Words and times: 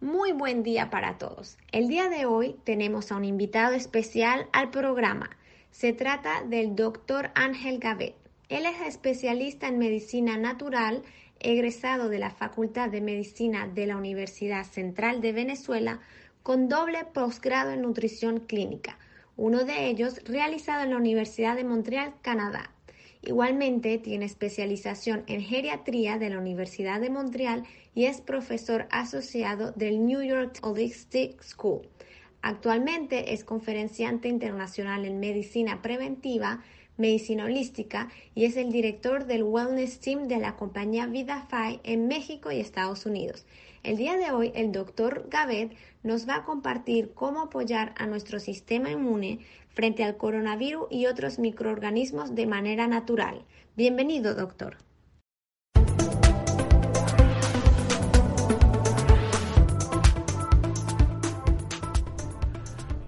Muy 0.00 0.30
buen 0.30 0.62
día 0.62 0.90
para 0.90 1.18
todos. 1.18 1.58
El 1.72 1.88
día 1.88 2.08
de 2.08 2.24
hoy 2.24 2.54
tenemos 2.62 3.10
a 3.10 3.16
un 3.16 3.24
invitado 3.24 3.74
especial 3.74 4.46
al 4.52 4.70
programa. 4.70 5.28
Se 5.72 5.92
trata 5.92 6.44
del 6.44 6.76
doctor 6.76 7.32
Ángel 7.34 7.80
Gavet. 7.80 8.14
Él 8.48 8.64
es 8.64 8.80
especialista 8.86 9.66
en 9.66 9.78
medicina 9.78 10.36
natural, 10.36 11.02
egresado 11.40 12.08
de 12.08 12.20
la 12.20 12.30
Facultad 12.30 12.90
de 12.90 13.00
Medicina 13.00 13.66
de 13.66 13.88
la 13.88 13.96
Universidad 13.96 14.62
Central 14.66 15.20
de 15.20 15.32
Venezuela, 15.32 15.98
con 16.44 16.68
doble 16.68 17.04
posgrado 17.04 17.72
en 17.72 17.82
nutrición 17.82 18.38
clínica, 18.38 19.00
uno 19.36 19.64
de 19.64 19.88
ellos 19.88 20.22
realizado 20.24 20.84
en 20.84 20.90
la 20.90 20.96
Universidad 20.96 21.56
de 21.56 21.64
Montreal, 21.64 22.14
Canadá. 22.22 22.70
Igualmente 23.28 23.98
tiene 23.98 24.24
especialización 24.24 25.24
en 25.26 25.42
geriatría 25.42 26.16
de 26.16 26.30
la 26.30 26.38
Universidad 26.38 26.98
de 26.98 27.10
Montreal 27.10 27.64
y 27.94 28.06
es 28.06 28.22
profesor 28.22 28.88
asociado 28.90 29.72
del 29.72 30.06
New 30.06 30.22
York 30.22 30.58
Holistic 30.62 31.42
School. 31.42 31.82
Actualmente 32.40 33.34
es 33.34 33.44
conferenciante 33.44 34.28
internacional 34.28 35.04
en 35.04 35.20
medicina 35.20 35.82
preventiva, 35.82 36.64
medicina 36.96 37.44
holística 37.44 38.08
y 38.34 38.46
es 38.46 38.56
el 38.56 38.72
director 38.72 39.26
del 39.26 39.42
Wellness 39.42 40.00
Team 40.00 40.26
de 40.26 40.38
la 40.38 40.56
compañía 40.56 41.04
VidaFi 41.04 41.80
en 41.84 42.08
México 42.08 42.50
y 42.50 42.60
Estados 42.60 43.04
Unidos. 43.04 43.44
El 43.88 43.96
día 43.96 44.18
de 44.18 44.30
hoy 44.32 44.52
el 44.54 44.70
doctor 44.70 45.28
Gavet 45.30 45.72
nos 46.02 46.28
va 46.28 46.36
a 46.36 46.44
compartir 46.44 47.12
cómo 47.14 47.40
apoyar 47.40 47.94
a 47.96 48.06
nuestro 48.06 48.38
sistema 48.38 48.90
inmune 48.90 49.38
frente 49.70 50.04
al 50.04 50.18
coronavirus 50.18 50.88
y 50.90 51.06
otros 51.06 51.38
microorganismos 51.38 52.34
de 52.34 52.46
manera 52.46 52.86
natural. 52.86 53.46
Bienvenido, 53.78 54.34
doctor. 54.34 54.76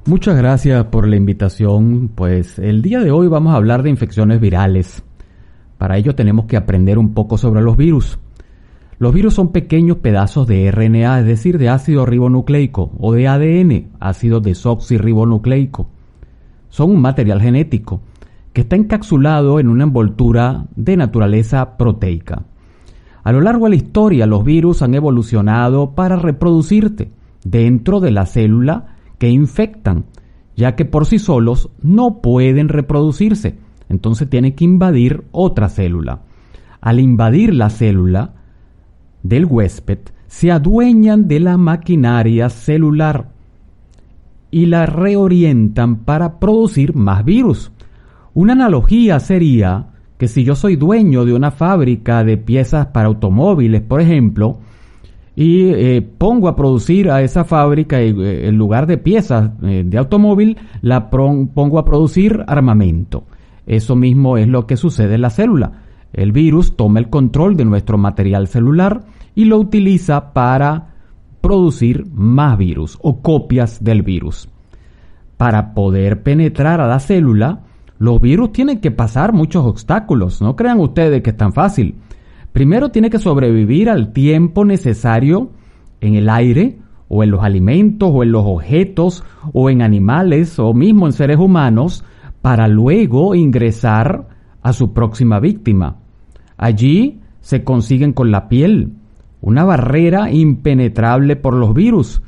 Muchas 0.06 0.38
gracias 0.38 0.86
por 0.86 1.06
la 1.06 1.16
invitación. 1.16 2.08
Pues 2.08 2.58
el 2.58 2.80
día 2.80 3.00
de 3.00 3.10
hoy 3.10 3.28
vamos 3.28 3.52
a 3.52 3.56
hablar 3.56 3.82
de 3.82 3.90
infecciones 3.90 4.40
virales. 4.40 5.02
Para 5.76 5.98
ello 5.98 6.14
tenemos 6.14 6.46
que 6.46 6.56
aprender 6.56 6.96
un 6.96 7.12
poco 7.12 7.36
sobre 7.36 7.60
los 7.60 7.76
virus. 7.76 8.18
Los 9.00 9.14
virus 9.14 9.32
son 9.32 9.50
pequeños 9.50 9.96
pedazos 9.96 10.46
de 10.46 10.70
RNA, 10.70 11.20
es 11.20 11.24
decir, 11.24 11.56
de 11.56 11.70
ácido 11.70 12.04
ribonucleico, 12.04 12.92
o 12.98 13.14
de 13.14 13.28
ADN, 13.28 13.92
ácido 13.98 14.40
desoxirribonucleico. 14.40 15.88
Son 16.68 16.90
un 16.90 17.00
material 17.00 17.40
genético 17.40 18.02
que 18.52 18.60
está 18.60 18.76
encapsulado 18.76 19.58
en 19.58 19.68
una 19.68 19.84
envoltura 19.84 20.66
de 20.76 20.98
naturaleza 20.98 21.78
proteica. 21.78 22.42
A 23.24 23.32
lo 23.32 23.40
largo 23.40 23.64
de 23.64 23.70
la 23.70 23.76
historia, 23.76 24.26
los 24.26 24.44
virus 24.44 24.82
han 24.82 24.92
evolucionado 24.92 25.94
para 25.94 26.16
reproducirse 26.16 27.10
dentro 27.42 28.00
de 28.00 28.10
la 28.10 28.26
célula 28.26 28.96
que 29.16 29.30
infectan, 29.30 30.04
ya 30.56 30.76
que 30.76 30.84
por 30.84 31.06
sí 31.06 31.18
solos 31.18 31.70
no 31.80 32.20
pueden 32.20 32.68
reproducirse, 32.68 33.56
entonces 33.88 34.28
tienen 34.28 34.54
que 34.54 34.66
invadir 34.66 35.24
otra 35.32 35.70
célula. 35.70 36.20
Al 36.82 37.00
invadir 37.00 37.54
la 37.54 37.70
célula, 37.70 38.34
del 39.22 39.44
huésped 39.44 39.98
se 40.26 40.52
adueñan 40.52 41.26
de 41.26 41.40
la 41.40 41.56
maquinaria 41.56 42.48
celular 42.48 43.28
y 44.50 44.66
la 44.66 44.86
reorientan 44.86 45.96
para 45.96 46.38
producir 46.38 46.94
más 46.94 47.24
virus. 47.24 47.72
Una 48.34 48.52
analogía 48.52 49.18
sería 49.18 49.86
que 50.18 50.28
si 50.28 50.44
yo 50.44 50.54
soy 50.54 50.76
dueño 50.76 51.24
de 51.24 51.32
una 51.32 51.50
fábrica 51.50 52.22
de 52.22 52.36
piezas 52.36 52.86
para 52.86 53.08
automóviles, 53.08 53.80
por 53.82 54.00
ejemplo, 54.00 54.58
y 55.34 55.70
eh, 55.70 56.02
pongo 56.02 56.48
a 56.48 56.56
producir 56.56 57.10
a 57.10 57.22
esa 57.22 57.44
fábrica 57.44 58.00
eh, 58.00 58.46
en 58.46 58.56
lugar 58.56 58.86
de 58.86 58.98
piezas 58.98 59.50
eh, 59.62 59.82
de 59.86 59.98
automóvil, 59.98 60.58
la 60.82 61.10
pongo 61.10 61.78
a 61.78 61.84
producir 61.84 62.44
armamento. 62.46 63.24
Eso 63.66 63.96
mismo 63.96 64.36
es 64.36 64.46
lo 64.46 64.66
que 64.66 64.76
sucede 64.76 65.14
en 65.14 65.22
la 65.22 65.30
célula. 65.30 65.79
El 66.12 66.32
virus 66.32 66.76
toma 66.76 67.00
el 67.00 67.08
control 67.08 67.56
de 67.56 67.64
nuestro 67.64 67.98
material 67.98 68.48
celular 68.48 69.04
y 69.34 69.44
lo 69.44 69.58
utiliza 69.58 70.32
para 70.32 70.94
producir 71.40 72.06
más 72.12 72.58
virus 72.58 72.98
o 73.02 73.20
copias 73.22 73.82
del 73.82 74.02
virus. 74.02 74.48
Para 75.36 75.72
poder 75.72 76.22
penetrar 76.22 76.80
a 76.80 76.86
la 76.86 77.00
célula, 77.00 77.60
los 77.98 78.20
virus 78.20 78.52
tienen 78.52 78.80
que 78.80 78.90
pasar 78.90 79.32
muchos 79.32 79.64
obstáculos. 79.64 80.42
No 80.42 80.56
crean 80.56 80.80
ustedes 80.80 81.22
que 81.22 81.30
es 81.30 81.36
tan 81.36 81.52
fácil. 81.52 81.94
Primero 82.52 82.90
tiene 82.90 83.10
que 83.10 83.18
sobrevivir 83.18 83.88
al 83.88 84.12
tiempo 84.12 84.64
necesario 84.64 85.50
en 86.00 86.14
el 86.14 86.28
aire 86.28 86.78
o 87.08 87.22
en 87.22 87.30
los 87.30 87.42
alimentos 87.42 88.10
o 88.12 88.22
en 88.22 88.32
los 88.32 88.44
objetos 88.44 89.24
o 89.52 89.70
en 89.70 89.82
animales 89.82 90.58
o 90.58 90.74
mismo 90.74 91.06
en 91.06 91.12
seres 91.12 91.38
humanos 91.38 92.04
para 92.42 92.68
luego 92.68 93.34
ingresar 93.34 94.28
a 94.62 94.72
su 94.72 94.92
próxima 94.92 95.40
víctima. 95.40 95.96
Allí 96.56 97.20
se 97.40 97.64
consiguen 97.64 98.12
con 98.12 98.30
la 98.30 98.48
piel, 98.48 98.92
una 99.40 99.64
barrera 99.64 100.30
impenetrable 100.30 101.36
por 101.36 101.54
los 101.54 101.74
virus, 101.74 102.22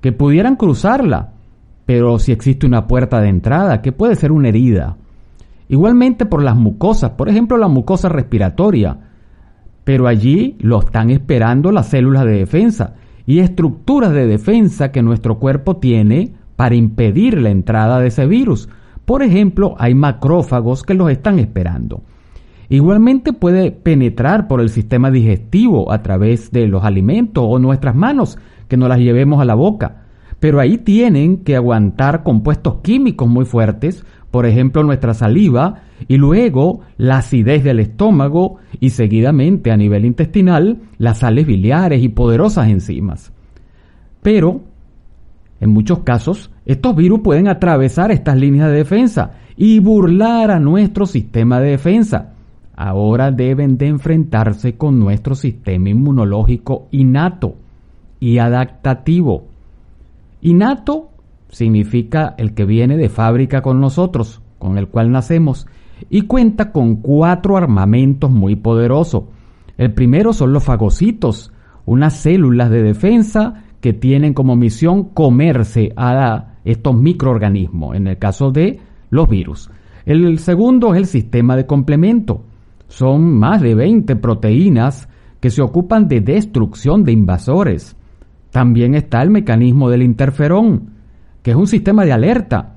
que 0.00 0.12
pudieran 0.12 0.56
cruzarla, 0.56 1.32
pero 1.86 2.18
si 2.18 2.32
existe 2.32 2.66
una 2.66 2.86
puerta 2.86 3.20
de 3.20 3.28
entrada, 3.28 3.80
que 3.80 3.92
puede 3.92 4.14
ser 4.14 4.30
una 4.30 4.48
herida. 4.48 4.96
Igualmente 5.68 6.26
por 6.26 6.42
las 6.42 6.56
mucosas, 6.56 7.12
por 7.12 7.28
ejemplo 7.28 7.56
la 7.56 7.68
mucosa 7.68 8.08
respiratoria, 8.08 8.98
pero 9.84 10.06
allí 10.06 10.56
lo 10.60 10.80
están 10.80 11.10
esperando 11.10 11.72
las 11.72 11.88
células 11.88 12.24
de 12.24 12.32
defensa 12.32 12.94
y 13.24 13.40
estructuras 13.40 14.12
de 14.12 14.26
defensa 14.26 14.92
que 14.92 15.02
nuestro 15.02 15.38
cuerpo 15.38 15.78
tiene 15.78 16.34
para 16.56 16.74
impedir 16.74 17.40
la 17.40 17.50
entrada 17.50 18.00
de 18.00 18.08
ese 18.08 18.26
virus. 18.26 18.68
Por 19.08 19.22
ejemplo, 19.22 19.74
hay 19.78 19.94
macrófagos 19.94 20.82
que 20.82 20.92
los 20.92 21.10
están 21.10 21.38
esperando. 21.38 22.02
Igualmente 22.68 23.32
puede 23.32 23.70
penetrar 23.70 24.48
por 24.48 24.60
el 24.60 24.68
sistema 24.68 25.10
digestivo 25.10 25.90
a 25.90 26.02
través 26.02 26.50
de 26.50 26.68
los 26.68 26.84
alimentos 26.84 27.42
o 27.48 27.58
nuestras 27.58 27.94
manos, 27.94 28.36
que 28.68 28.76
no 28.76 28.86
las 28.86 28.98
llevemos 28.98 29.40
a 29.40 29.46
la 29.46 29.54
boca. 29.54 30.02
Pero 30.40 30.60
ahí 30.60 30.76
tienen 30.76 31.38
que 31.38 31.56
aguantar 31.56 32.22
compuestos 32.22 32.82
químicos 32.82 33.26
muy 33.30 33.46
fuertes, 33.46 34.04
por 34.30 34.44
ejemplo 34.44 34.82
nuestra 34.82 35.14
saliva, 35.14 35.84
y 36.06 36.18
luego 36.18 36.80
la 36.98 37.16
acidez 37.16 37.64
del 37.64 37.80
estómago 37.80 38.56
y 38.78 38.90
seguidamente 38.90 39.70
a 39.70 39.78
nivel 39.78 40.04
intestinal 40.04 40.82
las 40.98 41.20
sales 41.20 41.46
biliares 41.46 42.02
y 42.02 42.10
poderosas 42.10 42.68
enzimas. 42.68 43.32
Pero, 44.20 44.60
en 45.60 45.70
muchos 45.70 46.00
casos, 46.00 46.50
estos 46.64 46.94
virus 46.94 47.20
pueden 47.20 47.48
atravesar 47.48 48.10
estas 48.10 48.36
líneas 48.36 48.70
de 48.70 48.76
defensa 48.76 49.32
y 49.56 49.80
burlar 49.80 50.50
a 50.50 50.60
nuestro 50.60 51.06
sistema 51.06 51.60
de 51.60 51.70
defensa 51.70 52.34
ahora 52.78 53.32
deben 53.32 53.76
de 53.76 53.88
enfrentarse 53.88 54.76
con 54.76 55.00
nuestro 55.00 55.34
sistema 55.34 55.88
inmunológico 55.88 56.86
innato 56.92 57.56
y 58.20 58.38
adaptativo. 58.38 59.48
Innato 60.42 61.10
significa 61.48 62.36
el 62.38 62.54
que 62.54 62.64
viene 62.64 62.96
de 62.96 63.08
fábrica 63.08 63.62
con 63.62 63.80
nosotros, 63.80 64.40
con 64.60 64.78
el 64.78 64.86
cual 64.86 65.10
nacemos, 65.10 65.66
y 66.08 66.22
cuenta 66.22 66.70
con 66.70 66.96
cuatro 66.96 67.56
armamentos 67.56 68.30
muy 68.30 68.54
poderosos. 68.54 69.24
El 69.76 69.92
primero 69.92 70.32
son 70.32 70.52
los 70.52 70.62
fagocitos, 70.62 71.52
unas 71.84 72.14
células 72.14 72.70
de 72.70 72.84
defensa 72.84 73.64
que 73.80 73.92
tienen 73.92 74.34
como 74.34 74.56
misión 74.56 75.04
comerse 75.10 75.92
a 75.96 76.54
estos 76.64 76.96
microorganismos, 76.96 77.96
en 77.96 78.08
el 78.08 78.18
caso 78.18 78.50
de 78.50 78.80
los 79.10 79.28
virus. 79.28 79.70
El 80.04 80.38
segundo 80.38 80.94
es 80.94 80.98
el 80.98 81.06
sistema 81.06 81.56
de 81.56 81.66
complemento, 81.66 82.42
son 82.88 83.38
más 83.38 83.60
de 83.60 83.74
20 83.74 84.16
proteínas 84.16 85.08
que 85.40 85.50
se 85.50 85.62
ocupan 85.62 86.08
de 86.08 86.20
destrucción 86.20 87.04
de 87.04 87.12
invasores. 87.12 87.96
También 88.50 88.94
está 88.94 89.22
el 89.22 89.30
mecanismo 89.30 89.90
del 89.90 90.02
interferón, 90.02 90.90
que 91.42 91.52
es 91.52 91.56
un 91.56 91.66
sistema 91.66 92.04
de 92.04 92.12
alerta 92.12 92.76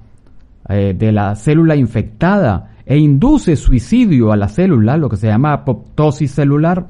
eh, 0.70 0.94
de 0.98 1.12
la 1.12 1.36
célula 1.36 1.76
infectada 1.76 2.76
e 2.86 2.98
induce 2.98 3.56
suicidio 3.56 4.32
a 4.32 4.38
la 4.38 4.48
célula, 4.48 4.98
lo 4.98 5.10
que 5.10 5.18
se 5.18 5.28
llama 5.28 5.54
apoptosis 5.54 6.32
celular. 6.32 6.88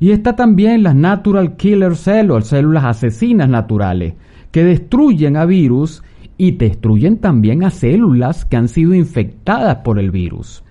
Y 0.00 0.12
está 0.12 0.36
también 0.36 0.82
las 0.82 0.94
natural 0.94 1.56
killer 1.56 1.96
cells, 1.96 2.46
células 2.46 2.84
asesinas 2.84 3.48
naturales, 3.48 4.14
que 4.50 4.64
destruyen 4.64 5.36
a 5.36 5.44
virus 5.44 6.02
y 6.36 6.52
destruyen 6.52 7.18
también 7.18 7.64
a 7.64 7.70
células 7.70 8.44
que 8.44 8.56
han 8.56 8.68
sido 8.68 8.94
infectadas 8.94 9.78
por 9.78 9.98
el 9.98 10.10
virus. 10.10 10.62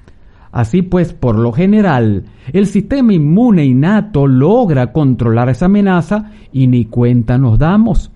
Así 0.52 0.82
pues, 0.82 1.14
por 1.14 1.38
lo 1.38 1.52
general, 1.52 2.24
el 2.54 2.68
sistema 2.68 3.14
inmune 3.14 3.66
innato 3.66 4.28
logra 4.28 4.94
controlar 4.94 5.50
esa 5.50 5.66
amenaza 5.66 6.32
y 6.54 6.68
ni 6.68 6.86
cuenta 6.86 7.38
nos 7.38 7.60
damos. 7.60 8.12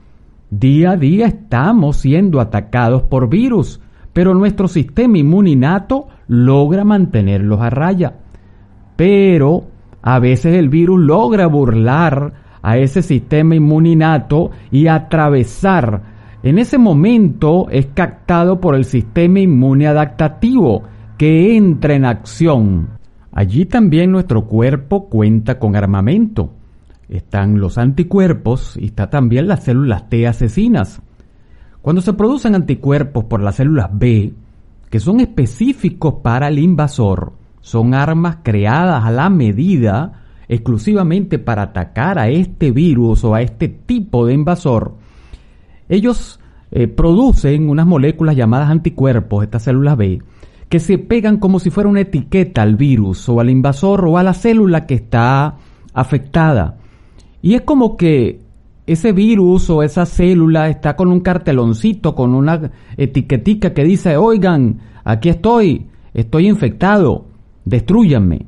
Día 0.49 0.91
a 0.91 0.97
día 0.97 1.27
estamos 1.27 1.97
siendo 1.97 2.39
atacados 2.39 3.03
por 3.03 3.29
virus, 3.29 3.81
pero 4.13 4.33
nuestro 4.33 4.67
sistema 4.67 5.17
inmune 5.17 5.51
innato 5.51 6.07
logra 6.27 6.83
mantenerlos 6.83 7.59
a 7.59 7.69
raya. 7.69 8.15
Pero 8.95 9.65
a 10.01 10.19
veces 10.19 10.56
el 10.56 10.69
virus 10.69 11.00
logra 11.00 11.48
burlar 11.48 12.33
a 12.62 12.77
ese 12.77 13.01
sistema 13.01 13.56
inmune 13.56 13.92
innato 13.92 14.51
y 14.71 14.88
atravesar. 14.88 16.01
En 16.44 16.57
ese 16.57 16.77
momento 16.77 17.68
es 17.69 17.88
captado 17.88 18.59
por 18.59 18.75
el 18.75 18.86
sistema 18.86 19.39
inmune 19.39 19.88
adaptativo 19.88 20.83
que 21.18 21.56
entra 21.56 21.94
en 21.94 22.06
acción. 22.06 22.89
Allí 23.31 23.65
también 23.65 24.12
nuestro 24.12 24.45
cuerpo 24.45 25.07
cuenta 25.07 25.59
con 25.59 25.75
armamento. 25.75 26.51
Están 27.07 27.59
los 27.59 27.77
anticuerpos 27.77 28.77
y 28.77 28.86
está 28.86 29.09
también 29.09 29.48
las 29.48 29.63
células 29.63 30.09
T 30.09 30.27
asesinas. 30.27 31.01
Cuando 31.81 32.01
se 32.01 32.13
producen 32.13 32.56
anticuerpos 32.56 33.25
por 33.25 33.42
las 33.42 33.56
células 33.56 33.89
B, 33.92 34.33
que 34.89 35.00
son 35.00 35.19
específicos 35.19 36.15
para 36.21 36.48
el 36.48 36.59
invasor, 36.59 37.33
son 37.61 37.93
armas 37.93 38.37
creadas 38.43 39.05
a 39.05 39.11
la 39.11 39.29
medida 39.29 40.21
exclusivamente 40.47 41.39
para 41.39 41.61
atacar 41.63 42.19
a 42.19 42.27
este 42.27 42.71
virus 42.71 43.23
o 43.23 43.33
a 43.33 43.41
este 43.41 43.69
tipo 43.69 44.25
de 44.25 44.33
invasor, 44.33 44.95
ellos 45.87 46.39
eh, 46.71 46.87
producen 46.87 47.69
unas 47.69 47.85
moléculas 47.85 48.35
llamadas 48.35 48.69
anticuerpos, 48.69 49.43
estas 49.43 49.63
células 49.63 49.97
B, 49.97 50.21
que 50.67 50.79
se 50.79 50.97
pegan 50.97 51.37
como 51.37 51.59
si 51.59 51.69
fuera 51.69 51.89
una 51.89 52.01
etiqueta 52.01 52.61
al 52.61 52.75
virus 52.75 53.27
o 53.27 53.39
al 53.39 53.49
invasor 53.49 54.05
o 54.05 54.17
a 54.17 54.23
la 54.23 54.33
célula 54.33 54.85
que 54.85 54.95
está 54.95 55.55
afectada. 55.93 56.77
Y 57.41 57.55
es 57.55 57.61
como 57.61 57.97
que 57.97 58.41
ese 58.87 59.11
virus 59.11 59.69
o 59.69 59.83
esa 59.83 60.05
célula 60.05 60.69
está 60.69 60.95
con 60.95 61.11
un 61.11 61.19
carteloncito, 61.19 62.15
con 62.15 62.33
una 62.33 62.71
etiquetica 62.97 63.73
que 63.73 63.83
dice, 63.83 64.17
oigan, 64.17 64.79
aquí 65.03 65.29
estoy, 65.29 65.87
estoy 66.13 66.47
infectado, 66.47 67.25
destruyanme. 67.65 68.45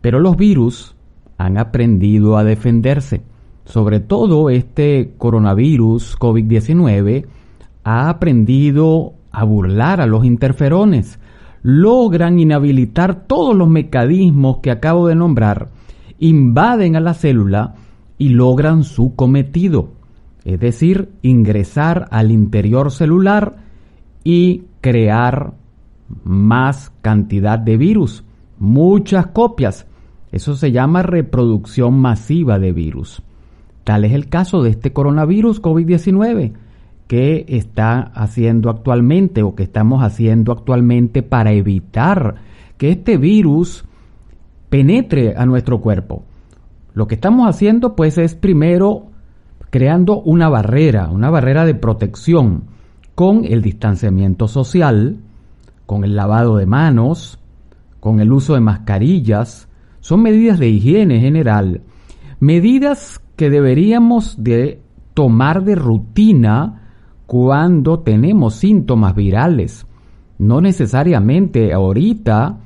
Pero 0.00 0.20
los 0.20 0.36
virus 0.36 0.94
han 1.38 1.58
aprendido 1.58 2.36
a 2.36 2.44
defenderse. 2.44 3.22
Sobre 3.64 4.00
todo 4.00 4.48
este 4.50 5.14
coronavirus 5.18 6.18
COVID-19 6.18 7.26
ha 7.84 8.08
aprendido 8.08 9.14
a 9.32 9.44
burlar 9.44 10.00
a 10.00 10.06
los 10.06 10.24
interferones. 10.24 11.18
Logran 11.62 12.38
inhabilitar 12.38 13.26
todos 13.26 13.56
los 13.56 13.68
mecanismos 13.68 14.58
que 14.58 14.70
acabo 14.70 15.08
de 15.08 15.16
nombrar, 15.16 15.70
invaden 16.18 16.96
a 16.96 17.00
la 17.00 17.14
célula 17.14 17.74
y 18.18 18.30
logran 18.30 18.84
su 18.84 19.14
cometido, 19.14 19.90
es 20.44 20.60
decir, 20.60 21.10
ingresar 21.22 22.06
al 22.10 22.30
interior 22.30 22.92
celular 22.92 23.56
y 24.22 24.62
crear 24.80 25.54
más 26.24 26.92
cantidad 27.02 27.58
de 27.58 27.76
virus, 27.76 28.24
muchas 28.58 29.28
copias. 29.28 29.86
Eso 30.32 30.56
se 30.56 30.72
llama 30.72 31.02
reproducción 31.02 31.98
masiva 31.98 32.58
de 32.58 32.72
virus. 32.72 33.22
Tal 33.84 34.04
es 34.04 34.12
el 34.12 34.28
caso 34.28 34.62
de 34.62 34.70
este 34.70 34.92
coronavirus 34.92 35.62
COVID-19 35.62 36.52
que 37.06 37.44
está 37.48 38.00
haciendo 38.00 38.68
actualmente 38.68 39.42
o 39.42 39.54
que 39.54 39.62
estamos 39.62 40.02
haciendo 40.02 40.52
actualmente 40.52 41.22
para 41.22 41.52
evitar 41.52 42.36
que 42.78 42.90
este 42.90 43.16
virus 43.16 43.84
penetre 44.68 45.34
a 45.36 45.46
nuestro 45.46 45.80
cuerpo. 45.80 46.24
Lo 46.94 47.06
que 47.06 47.14
estamos 47.14 47.48
haciendo 47.48 47.94
pues 47.94 48.18
es 48.18 48.34
primero 48.34 49.06
creando 49.70 50.20
una 50.20 50.48
barrera, 50.48 51.08
una 51.08 51.30
barrera 51.30 51.64
de 51.64 51.74
protección 51.74 52.64
con 53.14 53.44
el 53.44 53.62
distanciamiento 53.62 54.48
social, 54.48 55.18
con 55.86 56.04
el 56.04 56.16
lavado 56.16 56.56
de 56.56 56.66
manos, 56.66 57.38
con 58.00 58.20
el 58.20 58.32
uso 58.32 58.54
de 58.54 58.60
mascarillas, 58.60 59.68
son 60.00 60.22
medidas 60.22 60.58
de 60.58 60.68
higiene 60.68 61.20
general, 61.20 61.82
medidas 62.38 63.20
que 63.36 63.50
deberíamos 63.50 64.42
de 64.42 64.82
tomar 65.14 65.64
de 65.64 65.74
rutina 65.74 66.82
cuando 67.26 68.00
tenemos 68.00 68.54
síntomas 68.54 69.14
virales. 69.14 69.86
No 70.38 70.60
necesariamente 70.60 71.72
ahorita, 71.72 72.58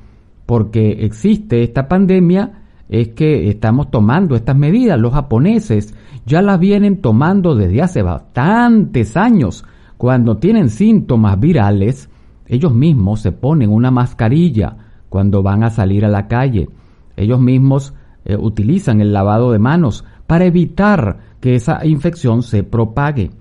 porque 0.45 1.05
existe 1.05 1.63
esta 1.63 1.87
pandemia, 1.87 2.61
es 2.89 3.09
que 3.09 3.49
estamos 3.49 3.89
tomando 3.89 4.35
estas 4.35 4.55
medidas. 4.55 4.99
Los 4.99 5.13
japoneses 5.13 5.95
ya 6.25 6.41
las 6.41 6.59
vienen 6.59 7.01
tomando 7.01 7.55
desde 7.55 7.81
hace 7.81 8.01
bastantes 8.01 9.15
años. 9.17 9.65
Cuando 9.97 10.37
tienen 10.37 10.69
síntomas 10.69 11.39
virales, 11.39 12.10
ellos 12.51 12.73
mismos 12.73 13.21
se 13.21 13.31
ponen 13.31 13.71
una 13.71 13.91
mascarilla 13.91 14.75
cuando 15.07 15.41
van 15.41 15.63
a 15.63 15.69
salir 15.69 16.03
a 16.03 16.09
la 16.09 16.27
calle. 16.27 16.67
Ellos 17.15 17.39
mismos 17.39 17.93
eh, 18.25 18.35
utilizan 18.35 18.99
el 18.99 19.13
lavado 19.13 19.53
de 19.53 19.57
manos 19.57 20.03
para 20.27 20.43
evitar 20.43 21.19
que 21.39 21.55
esa 21.55 21.85
infección 21.85 22.43
se 22.43 22.63
propague. 22.63 23.31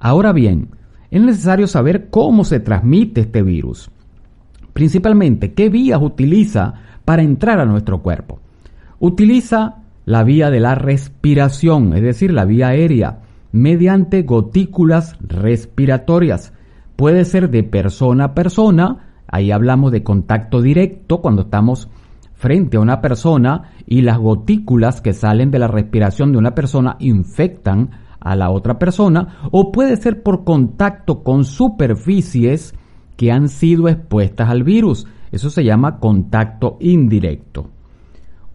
Ahora 0.00 0.32
bien, 0.32 0.70
es 1.12 1.22
necesario 1.22 1.68
saber 1.68 2.10
cómo 2.10 2.42
se 2.42 2.58
transmite 2.58 3.20
este 3.20 3.44
virus. 3.44 3.88
Principalmente, 4.72 5.54
qué 5.54 5.68
vías 5.68 6.02
utiliza 6.02 6.74
para 7.04 7.22
entrar 7.22 7.60
a 7.60 7.66
nuestro 7.66 8.02
cuerpo. 8.02 8.40
Utiliza 8.98 9.76
la 10.06 10.24
vía 10.24 10.50
de 10.50 10.58
la 10.58 10.74
respiración, 10.74 11.94
es 11.94 12.02
decir, 12.02 12.32
la 12.32 12.44
vía 12.44 12.68
aérea, 12.68 13.20
mediante 13.52 14.22
gotículas 14.22 15.16
respiratorias. 15.20 16.52
Puede 16.96 17.24
ser 17.26 17.50
de 17.50 17.62
persona 17.62 18.24
a 18.24 18.34
persona, 18.34 19.12
ahí 19.28 19.50
hablamos 19.50 19.92
de 19.92 20.02
contacto 20.02 20.62
directo 20.62 21.20
cuando 21.20 21.42
estamos 21.42 21.88
frente 22.32 22.76
a 22.78 22.80
una 22.80 23.00
persona 23.00 23.72
y 23.86 24.02
las 24.02 24.18
gotículas 24.18 25.00
que 25.00 25.12
salen 25.12 25.50
de 25.50 25.58
la 25.58 25.68
respiración 25.68 26.32
de 26.32 26.38
una 26.38 26.54
persona 26.54 26.96
infectan 26.98 27.90
a 28.18 28.34
la 28.34 28.50
otra 28.50 28.78
persona 28.78 29.38
o 29.50 29.72
puede 29.72 29.96
ser 29.96 30.22
por 30.22 30.44
contacto 30.44 31.22
con 31.22 31.44
superficies 31.44 32.74
que 33.16 33.30
han 33.30 33.48
sido 33.48 33.88
expuestas 33.88 34.48
al 34.48 34.62
virus. 34.62 35.06
Eso 35.32 35.50
se 35.50 35.64
llama 35.64 35.98
contacto 35.98 36.76
indirecto. 36.80 37.68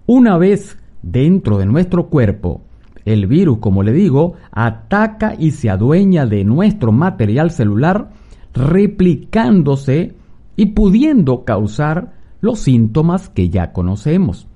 Una 0.07 0.37
vez 0.37 0.79
dentro 1.01 1.57
de 1.57 1.65
nuestro 1.65 2.07
cuerpo, 2.09 2.61
el 3.05 3.27
virus, 3.27 3.59
como 3.59 3.83
le 3.83 3.93
digo, 3.93 4.33
ataca 4.51 5.35
y 5.37 5.51
se 5.51 5.69
adueña 5.69 6.25
de 6.25 6.43
nuestro 6.43 6.91
material 6.91 7.51
celular, 7.51 8.09
replicándose 8.53 10.15
y 10.55 10.67
pudiendo 10.67 11.43
causar 11.45 12.13
los 12.41 12.59
síntomas 12.59 13.29
que 13.29 13.49
ya 13.49 13.71
conocemos. 13.71 14.47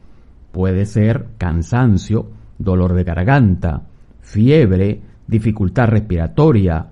Puede 0.51 0.85
ser 0.85 1.27
cansancio, 1.37 2.27
dolor 2.57 2.93
de 2.93 3.03
garganta, 3.03 3.83
fiebre, 4.21 5.01
dificultad 5.27 5.87
respiratoria, 5.87 6.87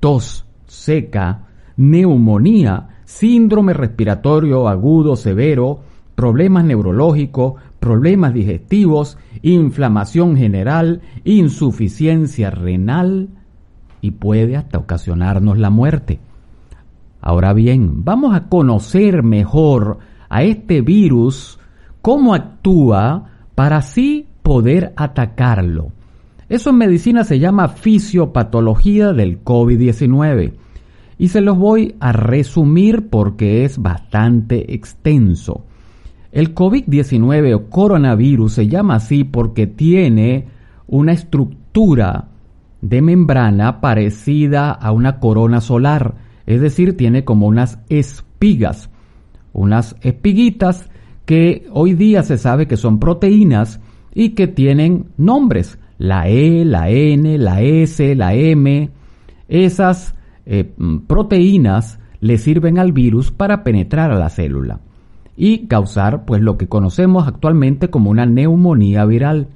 tos 0.00 0.46
seca, 0.66 1.46
neumonía, 1.76 3.00
síndrome 3.04 3.72
respiratorio 3.72 4.68
agudo 4.68 5.16
severo, 5.16 5.80
problemas 6.14 6.64
neurológicos, 6.64 7.54
problemas 7.80 8.34
digestivos, 8.34 9.18
inflamación 9.42 10.36
general, 10.36 11.00
insuficiencia 11.24 12.50
renal 12.50 13.30
y 14.00 14.12
puede 14.12 14.56
hasta 14.56 14.78
ocasionarnos 14.78 15.58
la 15.58 15.70
muerte. 15.70 16.20
Ahora 17.20 17.52
bien, 17.52 18.04
vamos 18.04 18.34
a 18.34 18.48
conocer 18.48 19.22
mejor 19.22 19.98
a 20.28 20.42
este 20.42 20.80
virus, 20.80 21.58
cómo 22.00 22.34
actúa 22.34 23.30
para 23.54 23.78
así 23.78 24.26
poder 24.42 24.92
atacarlo. 24.96 25.92
Eso 26.48 26.70
en 26.70 26.78
medicina 26.78 27.24
se 27.24 27.38
llama 27.38 27.68
fisiopatología 27.68 29.12
del 29.12 29.44
COVID-19 29.44 30.54
y 31.18 31.28
se 31.28 31.42
los 31.42 31.58
voy 31.58 31.94
a 32.00 32.12
resumir 32.12 33.08
porque 33.08 33.64
es 33.64 33.78
bastante 33.78 34.74
extenso. 34.74 35.64
El 36.32 36.54
COVID-19 36.54 37.54
o 37.54 37.68
coronavirus 37.68 38.54
se 38.54 38.68
llama 38.68 38.94
así 38.94 39.24
porque 39.24 39.66
tiene 39.66 40.48
una 40.86 41.12
estructura 41.12 42.29
de 42.80 43.02
membrana 43.02 43.80
parecida 43.80 44.70
a 44.70 44.92
una 44.92 45.18
corona 45.20 45.60
solar, 45.60 46.14
es 46.46 46.60
decir, 46.60 46.96
tiene 46.96 47.24
como 47.24 47.46
unas 47.46 47.78
espigas, 47.88 48.90
unas 49.52 49.96
espiguitas 50.00 50.88
que 51.24 51.66
hoy 51.72 51.94
día 51.94 52.22
se 52.22 52.38
sabe 52.38 52.66
que 52.66 52.76
son 52.76 52.98
proteínas 52.98 53.80
y 54.14 54.30
que 54.30 54.46
tienen 54.46 55.06
nombres, 55.16 55.78
la 55.98 56.28
E, 56.28 56.64
la 56.64 56.90
N, 56.90 57.38
la 57.38 57.62
S, 57.62 58.14
la 58.14 58.34
M. 58.34 58.90
Esas 59.48 60.14
eh, 60.46 60.72
proteínas 61.06 62.00
le 62.20 62.38
sirven 62.38 62.78
al 62.78 62.92
virus 62.92 63.30
para 63.30 63.62
penetrar 63.62 64.10
a 64.10 64.18
la 64.18 64.28
célula 64.28 64.80
y 65.36 65.66
causar 65.68 66.24
pues 66.24 66.42
lo 66.42 66.58
que 66.58 66.68
conocemos 66.68 67.26
actualmente 67.26 67.88
como 67.88 68.10
una 68.10 68.26
neumonía 68.26 69.04
viral. 69.04 69.48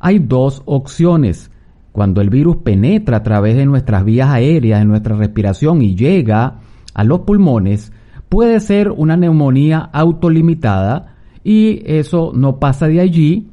Hay 0.00 0.18
dos 0.18 0.62
opciones. 0.64 1.50
Cuando 1.92 2.20
el 2.20 2.30
virus 2.30 2.58
penetra 2.58 3.18
a 3.18 3.22
través 3.22 3.56
de 3.56 3.66
nuestras 3.66 4.04
vías 4.04 4.28
aéreas, 4.28 4.80
de 4.80 4.86
nuestra 4.86 5.16
respiración 5.16 5.82
y 5.82 5.96
llega 5.96 6.60
a 6.94 7.04
los 7.04 7.20
pulmones, 7.20 7.92
puede 8.28 8.60
ser 8.60 8.90
una 8.90 9.16
neumonía 9.16 9.78
autolimitada 9.92 11.16
y 11.42 11.82
eso 11.86 12.32
no 12.34 12.58
pasa 12.58 12.88
de 12.88 13.00
allí 13.00 13.48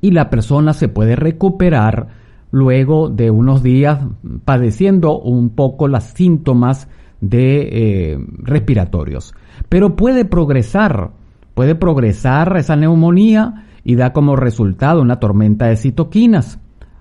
y 0.00 0.10
la 0.10 0.30
persona 0.30 0.72
se 0.72 0.88
puede 0.88 1.16
recuperar 1.16 2.08
luego 2.50 3.08
de 3.08 3.30
unos 3.30 3.62
días 3.62 4.00
padeciendo 4.44 5.18
un 5.18 5.50
poco 5.50 5.88
los 5.88 6.04
síntomas 6.04 6.88
de 7.20 7.68
eh, 8.12 8.18
respiratorios. 8.38 9.34
Pero 9.68 9.96
puede 9.96 10.24
progresar, 10.24 11.10
puede 11.54 11.74
progresar 11.74 12.56
esa 12.56 12.76
neumonía 12.76 13.66
y 13.84 13.96
da 13.96 14.12
como 14.12 14.36
resultado 14.36 15.02
una 15.02 15.18
tormenta 15.18 15.66
de 15.66 15.76
citoquinas. 15.76 16.58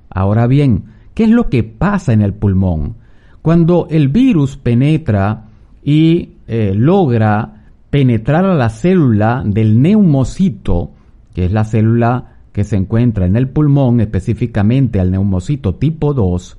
Ahora 0.09 0.47
bien, 0.47 0.85
¿qué 1.13 1.25
es 1.25 1.29
lo 1.29 1.49
que 1.49 1.63
pasa 1.63 2.13
en 2.13 2.21
el 2.21 2.33
pulmón? 2.33 2.95
Cuando 3.41 3.87
el 3.89 4.09
virus 4.09 4.57
penetra 4.57 5.45
y 5.83 6.31
eh, 6.47 6.73
logra 6.75 7.65
penetrar 7.89 8.45
a 8.45 8.55
la 8.55 8.69
célula 8.69 9.43
del 9.45 9.81
neumocito, 9.81 10.91
que 11.33 11.45
es 11.45 11.51
la 11.51 11.63
célula 11.63 12.37
que 12.51 12.63
se 12.63 12.75
encuentra 12.75 13.25
en 13.25 13.35
el 13.35 13.47
pulmón, 13.49 14.01
específicamente 14.01 14.99
al 14.99 15.11
neumocito 15.11 15.75
tipo 15.75 16.13
2, 16.13 16.57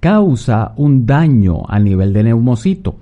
causa 0.00 0.72
un 0.76 1.04
daño 1.06 1.62
a 1.68 1.78
nivel 1.78 2.12
de 2.12 2.24
neumocito. 2.24 2.96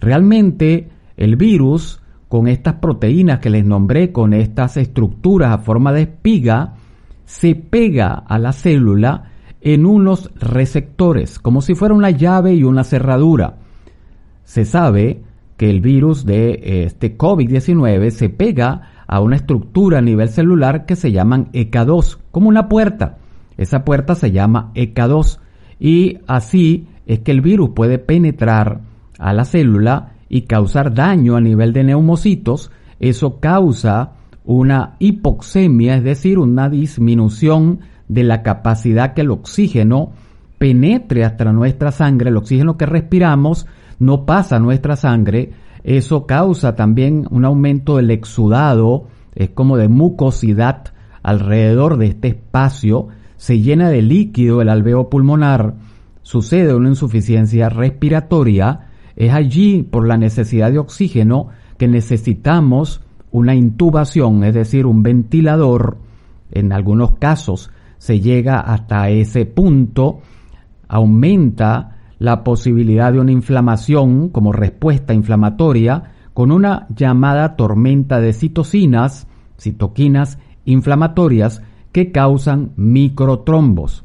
Realmente 0.00 0.88
el 1.16 1.36
virus, 1.36 2.00
con 2.28 2.46
estas 2.48 2.74
proteínas 2.74 3.40
que 3.40 3.50
les 3.50 3.64
nombré, 3.64 4.12
con 4.12 4.32
estas 4.32 4.76
estructuras 4.76 5.52
a 5.52 5.58
forma 5.58 5.92
de 5.92 6.02
espiga, 6.02 6.74
se 7.30 7.54
pega 7.54 8.12
a 8.26 8.40
la 8.40 8.52
célula 8.52 9.30
en 9.60 9.86
unos 9.86 10.32
receptores, 10.34 11.38
como 11.38 11.62
si 11.62 11.76
fuera 11.76 11.94
una 11.94 12.10
llave 12.10 12.54
y 12.54 12.64
una 12.64 12.82
cerradura. 12.82 13.58
Se 14.42 14.64
sabe 14.64 15.22
que 15.56 15.70
el 15.70 15.80
virus 15.80 16.26
de 16.26 16.82
este 16.84 17.16
COVID-19 17.16 18.10
se 18.10 18.30
pega 18.30 19.04
a 19.06 19.20
una 19.20 19.36
estructura 19.36 19.98
a 19.98 20.02
nivel 20.02 20.28
celular 20.28 20.86
que 20.86 20.96
se 20.96 21.12
llaman 21.12 21.52
ECA2, 21.52 22.18
como 22.32 22.48
una 22.48 22.68
puerta. 22.68 23.18
Esa 23.56 23.84
puerta 23.84 24.16
se 24.16 24.32
llama 24.32 24.72
ECA2 24.74 25.38
y 25.78 26.18
así 26.26 26.88
es 27.06 27.20
que 27.20 27.30
el 27.30 27.42
virus 27.42 27.70
puede 27.76 28.00
penetrar 28.00 28.80
a 29.20 29.32
la 29.32 29.44
célula 29.44 30.14
y 30.28 30.42
causar 30.42 30.94
daño 30.94 31.36
a 31.36 31.40
nivel 31.40 31.72
de 31.72 31.84
neumocitos. 31.84 32.72
Eso 32.98 33.38
causa 33.38 34.14
una 34.50 34.96
hipoxemia, 34.98 35.94
es 35.94 36.02
decir, 36.02 36.36
una 36.36 36.68
disminución 36.68 37.82
de 38.08 38.24
la 38.24 38.42
capacidad 38.42 39.14
que 39.14 39.20
el 39.20 39.30
oxígeno 39.30 40.10
penetre 40.58 41.24
hasta 41.24 41.52
nuestra 41.52 41.92
sangre, 41.92 42.30
el 42.30 42.36
oxígeno 42.36 42.76
que 42.76 42.84
respiramos 42.84 43.66
no 44.00 44.26
pasa 44.26 44.56
a 44.56 44.58
nuestra 44.58 44.96
sangre, 44.96 45.52
eso 45.84 46.26
causa 46.26 46.74
también 46.74 47.28
un 47.30 47.44
aumento 47.44 47.98
del 47.98 48.10
exudado, 48.10 49.06
es 49.36 49.50
como 49.50 49.76
de 49.76 49.86
mucosidad 49.86 50.86
alrededor 51.22 51.96
de 51.96 52.06
este 52.06 52.28
espacio, 52.28 53.06
se 53.36 53.60
llena 53.60 53.88
de 53.88 54.02
líquido 54.02 54.62
el 54.62 54.68
alveo 54.68 55.08
pulmonar, 55.10 55.74
sucede 56.22 56.74
una 56.74 56.88
insuficiencia 56.88 57.68
respiratoria, 57.68 58.88
es 59.14 59.32
allí 59.32 59.84
por 59.84 60.08
la 60.08 60.16
necesidad 60.16 60.72
de 60.72 60.80
oxígeno 60.80 61.50
que 61.78 61.86
necesitamos 61.86 63.00
una 63.32 63.54
intubación, 63.54 64.44
es 64.44 64.54
decir, 64.54 64.86
un 64.86 65.02
ventilador. 65.02 65.98
En 66.50 66.72
algunos 66.72 67.12
casos 67.18 67.70
se 67.98 68.20
llega 68.20 68.60
hasta 68.60 69.08
ese 69.10 69.46
punto, 69.46 70.20
aumenta 70.88 71.96
la 72.18 72.44
posibilidad 72.44 73.12
de 73.12 73.20
una 73.20 73.32
inflamación 73.32 74.28
como 74.28 74.52
respuesta 74.52 75.14
inflamatoria 75.14 76.12
con 76.34 76.50
una 76.50 76.86
llamada 76.94 77.56
tormenta 77.56 78.20
de 78.20 78.32
citocinas, 78.32 79.26
citoquinas 79.58 80.38
inflamatorias 80.64 81.62
que 81.92 82.12
causan 82.12 82.72
microtrombos. 82.76 84.04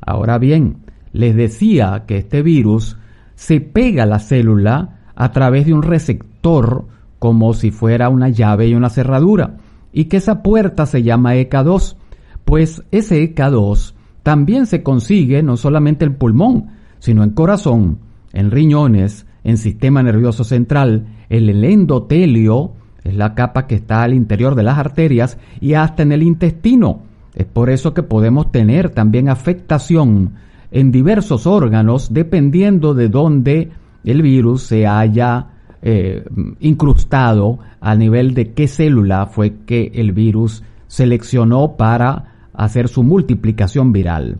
Ahora 0.00 0.38
bien, 0.38 0.78
les 1.12 1.36
decía 1.36 2.04
que 2.06 2.18
este 2.18 2.42
virus 2.42 2.96
se 3.34 3.60
pega 3.60 4.04
a 4.04 4.06
la 4.06 4.18
célula 4.18 5.00
a 5.14 5.30
través 5.32 5.66
de 5.66 5.74
un 5.74 5.82
receptor 5.82 6.86
como 7.22 7.54
si 7.54 7.70
fuera 7.70 8.08
una 8.08 8.30
llave 8.30 8.66
y 8.66 8.74
una 8.74 8.90
cerradura 8.90 9.58
y 9.92 10.06
que 10.06 10.16
esa 10.16 10.42
puerta 10.42 10.86
se 10.86 11.04
llama 11.04 11.36
EK2, 11.36 11.94
pues 12.44 12.82
ese 12.90 13.22
EK2 13.32 13.94
también 14.24 14.66
se 14.66 14.82
consigue 14.82 15.40
no 15.40 15.56
solamente 15.56 16.04
en 16.04 16.14
pulmón, 16.14 16.70
sino 16.98 17.22
en 17.22 17.30
corazón, 17.30 18.00
en 18.32 18.50
riñones, 18.50 19.24
en 19.44 19.56
sistema 19.56 20.02
nervioso 20.02 20.42
central, 20.42 21.06
en 21.30 21.48
el 21.48 21.62
endotelio, 21.62 22.72
es 23.04 23.14
la 23.14 23.36
capa 23.36 23.68
que 23.68 23.76
está 23.76 24.02
al 24.02 24.14
interior 24.14 24.56
de 24.56 24.64
las 24.64 24.78
arterias 24.78 25.38
y 25.60 25.74
hasta 25.74 26.02
en 26.02 26.10
el 26.10 26.24
intestino. 26.24 27.02
Es 27.36 27.46
por 27.46 27.70
eso 27.70 27.94
que 27.94 28.02
podemos 28.02 28.50
tener 28.50 28.90
también 28.90 29.28
afectación 29.28 30.32
en 30.72 30.90
diversos 30.90 31.46
órganos 31.46 32.12
dependiendo 32.12 32.94
de 32.94 33.08
dónde 33.08 33.70
el 34.02 34.22
virus 34.22 34.64
se 34.64 34.88
haya 34.88 35.51
eh, 35.82 36.24
incrustado 36.60 37.58
a 37.80 37.94
nivel 37.94 38.34
de 38.34 38.52
qué 38.52 38.68
célula 38.68 39.26
fue 39.26 39.54
que 39.66 39.90
el 39.94 40.12
virus 40.12 40.62
seleccionó 40.86 41.76
para 41.76 42.48
hacer 42.54 42.88
su 42.88 43.02
multiplicación 43.02 43.92
viral. 43.92 44.38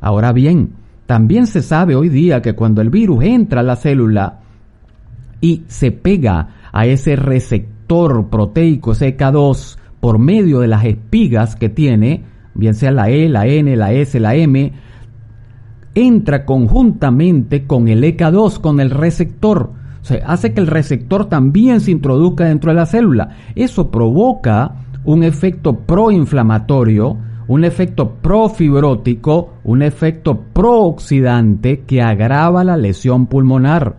Ahora 0.00 0.32
bien, 0.32 0.70
también 1.06 1.46
se 1.46 1.62
sabe 1.62 1.96
hoy 1.96 2.08
día 2.08 2.42
que 2.42 2.54
cuando 2.54 2.80
el 2.82 2.90
virus 2.90 3.24
entra 3.24 3.60
a 3.60 3.64
la 3.64 3.76
célula 3.76 4.40
y 5.40 5.62
se 5.66 5.90
pega 5.90 6.48
a 6.72 6.86
ese 6.86 7.16
receptor 7.16 8.28
proteico, 8.28 8.92
ese 8.92 9.16
K2, 9.16 9.78
por 10.00 10.18
medio 10.18 10.60
de 10.60 10.68
las 10.68 10.84
espigas 10.84 11.56
que 11.56 11.68
tiene, 11.68 12.22
bien 12.54 12.74
sea 12.74 12.90
la 12.90 13.10
E, 13.10 13.28
la 13.28 13.46
N, 13.46 13.74
la 13.76 13.92
S, 13.92 14.20
la 14.20 14.34
M, 14.34 14.72
entra 15.94 16.44
conjuntamente 16.44 17.66
con 17.66 17.88
el 17.88 18.04
EK2, 18.04 18.60
con 18.60 18.80
el 18.80 18.90
receptor. 18.90 19.72
Sea, 20.06 20.22
hace 20.24 20.54
que 20.54 20.60
el 20.60 20.68
receptor 20.68 21.24
también 21.24 21.80
se 21.80 21.90
introduzca 21.90 22.44
dentro 22.44 22.70
de 22.70 22.76
la 22.76 22.86
célula. 22.86 23.30
Eso 23.56 23.90
provoca 23.90 24.84
un 25.04 25.24
efecto 25.24 25.80
proinflamatorio, 25.80 27.16
un 27.48 27.64
efecto 27.64 28.12
profibrótico, 28.22 29.54
un 29.64 29.82
efecto 29.82 30.38
prooxidante 30.52 31.80
que 31.80 32.02
agrava 32.02 32.62
la 32.62 32.76
lesión 32.76 33.26
pulmonar. 33.26 33.96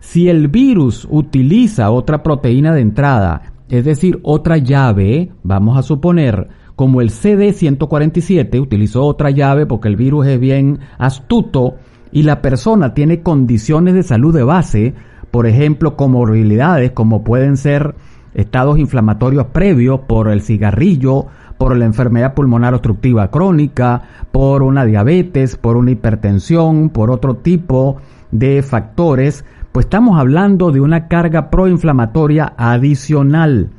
Si 0.00 0.28
el 0.28 0.48
virus 0.48 1.06
utiliza 1.08 1.92
otra 1.92 2.24
proteína 2.24 2.74
de 2.74 2.80
entrada, 2.80 3.52
es 3.68 3.84
decir, 3.84 4.18
otra 4.24 4.56
llave, 4.56 5.30
vamos 5.44 5.78
a 5.78 5.82
suponer, 5.82 6.48
como 6.74 7.00
el 7.00 7.10
CD147 7.10 8.60
utilizó 8.60 9.04
otra 9.04 9.30
llave 9.30 9.66
porque 9.66 9.86
el 9.86 9.94
virus 9.94 10.26
es 10.26 10.40
bien 10.40 10.80
astuto 10.98 11.76
y 12.10 12.24
la 12.24 12.42
persona 12.42 12.92
tiene 12.92 13.22
condiciones 13.22 13.94
de 13.94 14.02
salud 14.02 14.34
de 14.34 14.42
base, 14.42 14.94
por 15.30 15.46
ejemplo, 15.46 15.96
comorbilidades 15.96 16.92
como 16.92 17.24
pueden 17.24 17.56
ser 17.56 17.94
estados 18.34 18.78
inflamatorios 18.78 19.46
previos 19.46 20.00
por 20.00 20.28
el 20.28 20.42
cigarrillo, 20.42 21.26
por 21.58 21.76
la 21.76 21.84
enfermedad 21.84 22.34
pulmonar 22.34 22.74
obstructiva 22.74 23.30
crónica, 23.30 24.02
por 24.30 24.62
una 24.62 24.84
diabetes, 24.84 25.56
por 25.56 25.76
una 25.76 25.90
hipertensión, 25.90 26.90
por 26.90 27.10
otro 27.10 27.36
tipo 27.36 27.96
de 28.30 28.62
factores, 28.62 29.44
pues 29.72 29.86
estamos 29.86 30.18
hablando 30.18 30.70
de 30.70 30.80
una 30.80 31.08
carga 31.08 31.50
proinflamatoria 31.50 32.54
adicional. 32.56 33.70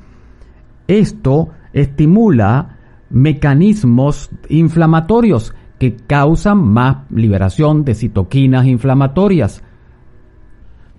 Esto 0.87 1.49
estimula 1.73 2.77
mecanismos 3.09 4.29
inflamatorios 4.49 5.53
que 5.79 5.95
causan 5.95 6.57
más 6.57 7.09
liberación 7.09 7.85
de 7.85 7.95
citoquinas 7.95 8.65
inflamatorias. 8.65 9.63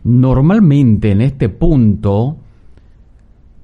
Normalmente 0.04 1.10
en 1.10 1.20
este 1.20 1.48
punto 1.48 2.38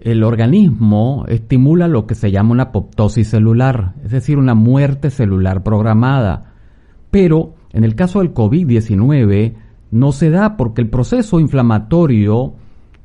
el 0.00 0.22
organismo 0.22 1.24
estimula 1.28 1.88
lo 1.88 2.06
que 2.06 2.14
se 2.14 2.30
llama 2.30 2.52
una 2.52 2.64
apoptosis 2.64 3.28
celular, 3.28 3.94
es 4.04 4.10
decir, 4.10 4.38
una 4.38 4.54
muerte 4.54 5.10
celular 5.10 5.62
programada. 5.62 6.52
Pero 7.10 7.54
en 7.72 7.84
el 7.84 7.94
caso 7.94 8.20
del 8.20 8.34
COVID-19 8.34 9.54
no 9.90 10.12
se 10.12 10.30
da 10.30 10.56
porque 10.56 10.82
el 10.82 10.90
proceso 10.90 11.40
inflamatorio 11.40 12.54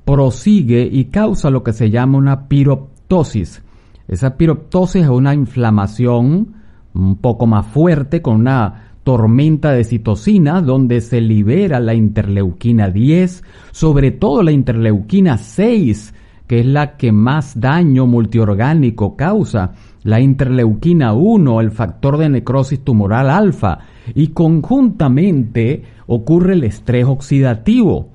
prosigue 0.05 0.87
y 0.91 1.05
causa 1.05 1.49
lo 1.49 1.63
que 1.63 1.73
se 1.73 1.89
llama 1.89 2.17
una 2.17 2.47
piroptosis, 2.47 3.63
Esa 4.07 4.35
piroptosis 4.35 5.03
es 5.03 5.09
una 5.09 5.33
inflamación 5.33 6.53
un 6.93 7.15
poco 7.17 7.47
más 7.47 7.65
fuerte 7.65 8.21
con 8.21 8.35
una 8.35 8.90
tormenta 9.03 9.71
de 9.71 9.83
citocina 9.83 10.61
donde 10.61 11.01
se 11.01 11.21
libera 11.21 11.79
la 11.79 11.93
interleuquina 11.93 12.89
10, 12.89 13.43
sobre 13.71 14.11
todo 14.11 14.43
la 14.43 14.51
interleuquina 14.51 15.37
6, 15.37 16.13
que 16.47 16.59
es 16.59 16.65
la 16.65 16.97
que 16.97 17.11
más 17.11 17.59
daño 17.59 18.05
multiorgánico 18.05 19.15
causa, 19.15 19.73
la 20.03 20.19
interleuquina 20.19 21.13
1, 21.13 21.61
el 21.61 21.71
factor 21.71 22.17
de 22.17 22.29
necrosis 22.29 22.83
tumoral 22.83 23.29
alfa, 23.29 23.79
y 24.13 24.27
conjuntamente 24.27 25.83
ocurre 26.07 26.53
el 26.53 26.63
estrés 26.63 27.05
oxidativo. 27.05 28.09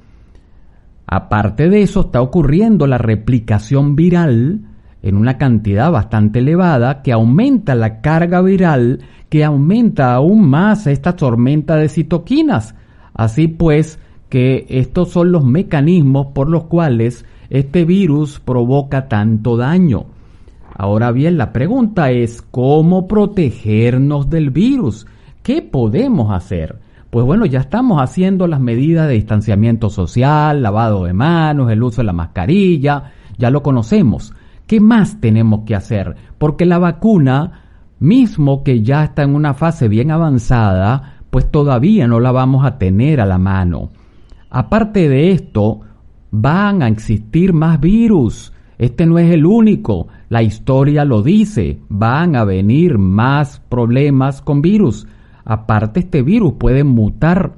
Aparte 1.06 1.68
de 1.68 1.82
eso, 1.82 2.02
está 2.02 2.20
ocurriendo 2.20 2.86
la 2.86 2.98
replicación 2.98 3.96
viral 3.96 4.60
en 5.06 5.16
una 5.16 5.38
cantidad 5.38 5.92
bastante 5.92 6.40
elevada 6.40 7.00
que 7.02 7.12
aumenta 7.12 7.76
la 7.76 8.00
carga 8.00 8.42
viral, 8.42 9.04
que 9.28 9.44
aumenta 9.44 10.12
aún 10.14 10.48
más 10.48 10.88
esta 10.88 11.14
tormenta 11.14 11.76
de 11.76 11.88
citoquinas. 11.88 12.74
Así 13.14 13.46
pues, 13.46 14.00
que 14.28 14.66
estos 14.68 15.10
son 15.10 15.30
los 15.30 15.44
mecanismos 15.44 16.28
por 16.34 16.48
los 16.48 16.64
cuales 16.64 17.24
este 17.50 17.84
virus 17.84 18.40
provoca 18.40 19.06
tanto 19.06 19.56
daño. 19.56 20.06
Ahora 20.76 21.12
bien, 21.12 21.38
la 21.38 21.52
pregunta 21.52 22.10
es 22.10 22.42
cómo 22.42 23.06
protegernos 23.06 24.28
del 24.28 24.50
virus. 24.50 25.06
¿Qué 25.44 25.62
podemos 25.62 26.32
hacer? 26.32 26.80
Pues 27.10 27.24
bueno, 27.24 27.46
ya 27.46 27.60
estamos 27.60 28.02
haciendo 28.02 28.48
las 28.48 28.58
medidas 28.58 29.06
de 29.06 29.14
distanciamiento 29.14 29.88
social, 29.88 30.64
lavado 30.64 31.04
de 31.04 31.12
manos, 31.12 31.70
el 31.70 31.80
uso 31.80 32.00
de 32.00 32.06
la 32.06 32.12
mascarilla, 32.12 33.12
ya 33.38 33.50
lo 33.50 33.62
conocemos. 33.62 34.34
¿Qué 34.66 34.80
más 34.80 35.20
tenemos 35.20 35.60
que 35.64 35.74
hacer? 35.74 36.16
Porque 36.38 36.66
la 36.66 36.78
vacuna, 36.78 37.62
mismo 38.00 38.64
que 38.64 38.82
ya 38.82 39.04
está 39.04 39.22
en 39.22 39.34
una 39.34 39.54
fase 39.54 39.88
bien 39.88 40.10
avanzada, 40.10 41.20
pues 41.30 41.50
todavía 41.50 42.08
no 42.08 42.18
la 42.18 42.32
vamos 42.32 42.66
a 42.66 42.78
tener 42.78 43.20
a 43.20 43.26
la 43.26 43.38
mano. 43.38 43.90
Aparte 44.50 45.08
de 45.08 45.30
esto, 45.32 45.80
van 46.30 46.82
a 46.82 46.88
existir 46.88 47.52
más 47.52 47.80
virus. 47.80 48.52
Este 48.78 49.06
no 49.06 49.18
es 49.18 49.30
el 49.30 49.46
único. 49.46 50.08
La 50.28 50.42
historia 50.42 51.04
lo 51.04 51.22
dice. 51.22 51.78
Van 51.88 52.36
a 52.36 52.44
venir 52.44 52.98
más 52.98 53.60
problemas 53.68 54.42
con 54.42 54.62
virus. 54.62 55.06
Aparte, 55.44 56.00
este 56.00 56.22
virus 56.22 56.54
puede 56.54 56.84
mutar. 56.84 57.52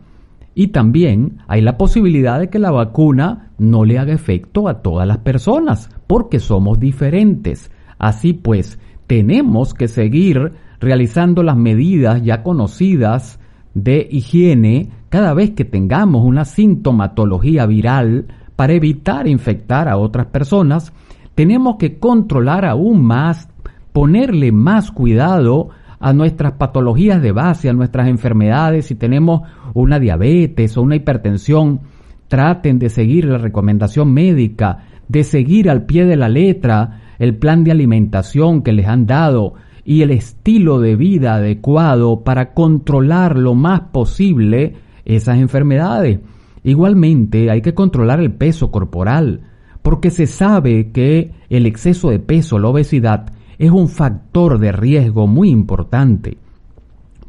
Y 0.58 0.68
también 0.68 1.38
hay 1.46 1.60
la 1.60 1.78
posibilidad 1.78 2.40
de 2.40 2.50
que 2.50 2.58
la 2.58 2.72
vacuna 2.72 3.52
no 3.58 3.84
le 3.84 3.96
haga 3.96 4.12
efecto 4.12 4.66
a 4.66 4.82
todas 4.82 5.06
las 5.06 5.18
personas 5.18 5.88
porque 6.08 6.40
somos 6.40 6.80
diferentes. 6.80 7.70
Así 7.96 8.32
pues, 8.32 8.80
tenemos 9.06 9.72
que 9.72 9.86
seguir 9.86 10.54
realizando 10.80 11.44
las 11.44 11.56
medidas 11.56 12.24
ya 12.24 12.42
conocidas 12.42 13.38
de 13.74 14.08
higiene 14.10 14.90
cada 15.10 15.32
vez 15.32 15.52
que 15.52 15.64
tengamos 15.64 16.26
una 16.26 16.44
sintomatología 16.44 17.64
viral 17.64 18.26
para 18.56 18.72
evitar 18.72 19.28
infectar 19.28 19.88
a 19.88 19.96
otras 19.96 20.26
personas. 20.26 20.92
Tenemos 21.36 21.76
que 21.76 22.00
controlar 22.00 22.64
aún 22.64 23.04
más, 23.04 23.48
ponerle 23.92 24.50
más 24.50 24.90
cuidado 24.90 25.68
a 26.00 26.12
nuestras 26.12 26.52
patologías 26.52 27.20
de 27.22 27.32
base, 27.32 27.68
a 27.68 27.72
nuestras 27.72 28.08
enfermedades. 28.08 28.86
Si 28.86 28.94
tenemos 28.94 29.42
una 29.74 29.98
diabetes 29.98 30.76
o 30.76 30.82
una 30.82 30.96
hipertensión, 30.96 31.80
traten 32.28 32.78
de 32.78 32.90
seguir 32.90 33.24
la 33.24 33.38
recomendación 33.38 34.12
médica 34.12 34.84
de 35.08 35.24
seguir 35.24 35.70
al 35.70 35.86
pie 35.86 36.04
de 36.04 36.16
la 36.16 36.28
letra 36.28 37.00
el 37.18 37.36
plan 37.36 37.64
de 37.64 37.72
alimentación 37.72 38.62
que 38.62 38.72
les 38.72 38.86
han 38.86 39.06
dado 39.06 39.54
y 39.84 40.02
el 40.02 40.10
estilo 40.10 40.80
de 40.80 40.96
vida 40.96 41.34
adecuado 41.34 42.22
para 42.22 42.52
controlar 42.52 43.36
lo 43.38 43.54
más 43.54 43.80
posible 43.92 44.74
esas 45.04 45.38
enfermedades. 45.38 46.20
Igualmente 46.62 47.50
hay 47.50 47.62
que 47.62 47.74
controlar 47.74 48.20
el 48.20 48.32
peso 48.32 48.70
corporal, 48.70 49.40
porque 49.82 50.10
se 50.10 50.26
sabe 50.26 50.90
que 50.92 51.32
el 51.48 51.64
exceso 51.64 52.10
de 52.10 52.18
peso, 52.18 52.58
la 52.58 52.68
obesidad, 52.68 53.32
es 53.58 53.70
un 53.70 53.88
factor 53.88 54.58
de 54.58 54.72
riesgo 54.72 55.26
muy 55.26 55.50
importante. 55.50 56.38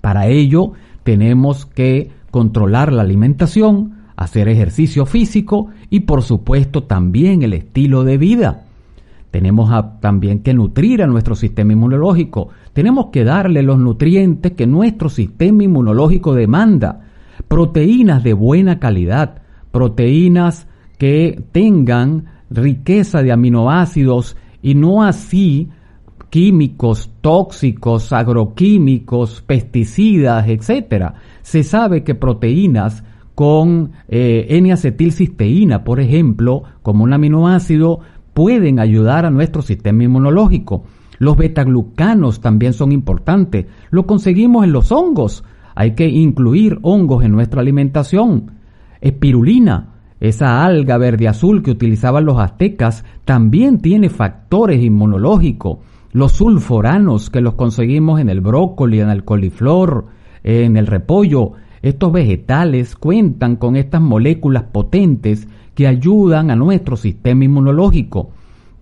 Para 0.02 0.28
ello 0.28 0.74
tenemos 1.04 1.66
que 1.66 2.12
controlar 2.32 2.94
la 2.94 3.02
alimentación, 3.02 3.96
hacer 4.16 4.48
ejercicio 4.48 5.06
físico 5.06 5.68
y 5.90 6.02
por 6.02 6.22
supuesto 6.22 6.84
también 6.84 7.42
el 7.42 7.54
estilo 7.54 8.04
de 8.04 8.18
vida. 8.18 8.66
Tenemos 9.32 9.70
también 10.00 10.40
que 10.40 10.54
nutrir 10.54 11.04
a 11.04 11.08
nuestro 11.08 11.36
sistema 11.36 11.74
inmunológico. 11.74 12.50
Tenemos 12.74 13.08
que 13.08 13.24
darle 13.24 13.62
los 13.62 13.78
nutrientes 13.78 14.54
que 14.54 14.66
nuestro 14.66 15.10
sistema 15.10 15.64
inmunológico 15.64 16.34
demanda. 16.34 17.02
Proteínas 17.48 18.24
de 18.24 18.34
buena 18.34 18.80
calidad, 18.80 19.42
proteínas 19.72 20.68
que 20.98 21.44
tengan 21.52 22.26
riqueza 22.50 23.22
de 23.22 23.32
aminoácidos 23.32 24.36
y 24.62 24.76
no 24.76 25.04
así 25.04 25.70
químicos 26.30 27.12
tóxicos, 27.22 28.14
agroquímicos, 28.14 29.42
pesticidas, 29.42 30.48
etc. 30.48 31.14
Se 31.42 31.64
sabe 31.64 32.04
que 32.04 32.16
proteínas 32.16 33.04
con 33.36 33.92
eh, 34.08 34.48
N-acetilcisteína, 34.50 35.84
por 35.84 36.00
ejemplo, 36.00 36.64
como 36.82 37.04
un 37.04 37.14
aminoácido, 37.14 38.00
pueden 38.34 38.80
ayudar 38.80 39.26
a 39.26 39.32
nuestro 39.32 39.62
sistema 39.62 40.04
inmunológico. 40.04 40.84
Los 41.20 41.38
betaglucanos 41.38 42.42
también 42.42 42.74
son 42.74 42.92
importantes. 42.92 43.66
Lo 43.92 44.06
conseguimos 44.06 44.64
en 44.64 44.72
los 44.72 44.92
hongos. 44.92 45.44
Hay 45.76 45.92
que 45.92 46.08
incluir 46.08 46.80
hongos 46.82 47.24
en 47.24 47.32
nuestra 47.32 47.62
alimentación. 47.62 48.52
Espirulina, 49.02 49.96
esa 50.20 50.66
alga 50.66 50.98
verde 50.98 51.28
azul 51.28 51.64
que 51.64 51.72
utilizaban 51.72 52.26
los 52.26 52.40
aztecas, 52.40 53.06
también 53.26 53.80
tiene 53.80 54.10
factores 54.10 54.84
inmunológicos. 54.84 55.80
Los 56.12 56.32
sulforanos 56.32 57.30
que 57.30 57.40
los 57.40 57.54
conseguimos 57.54 58.20
en 58.20 58.30
el 58.30 58.42
brócoli, 58.42 59.00
en 59.00 59.10
el 59.10 59.24
coliflor, 59.24 60.08
en 60.44 60.76
el 60.76 60.88
repollo, 60.88 61.52
estos 61.84 62.12
vegetales 62.12 62.96
cuentan 62.96 63.56
con 63.56 63.76
estas 63.76 64.02
moléculas 64.02 64.64
potentes 64.64 65.48
que 65.76 65.88
ayudan 65.88 66.50
a 66.50 66.56
nuestro 66.56 66.98
sistema 66.98 67.46
inmunológico. 67.46 68.32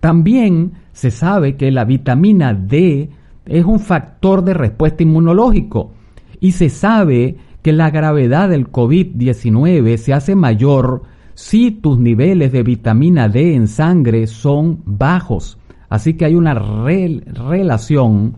También 0.00 0.72
se 0.92 1.10
sabe 1.10 1.56
que 1.56 1.70
la 1.70 1.84
vitamina 1.84 2.54
D 2.54 3.10
es 3.44 3.64
un 3.64 3.78
factor 3.78 4.42
de 4.42 4.54
respuesta 4.54 5.02
inmunológico 5.02 5.92
y 6.40 6.52
se 6.52 6.70
sabe 6.70 7.36
que 7.62 7.72
la 7.72 7.90
gravedad 7.90 8.48
del 8.48 8.72
COVID-19 8.72 9.96
se 9.98 10.14
hace 10.14 10.34
mayor 10.34 11.02
si 11.34 11.72
tus 11.72 11.98
niveles 11.98 12.52
de 12.52 12.62
vitamina 12.62 13.28
D 13.28 13.54
en 13.54 13.68
sangre 13.68 14.26
son 14.26 14.80
bajos. 14.86 15.58
Así 15.88 16.14
que 16.14 16.24
hay 16.24 16.34
una 16.34 16.54
relación 16.54 18.36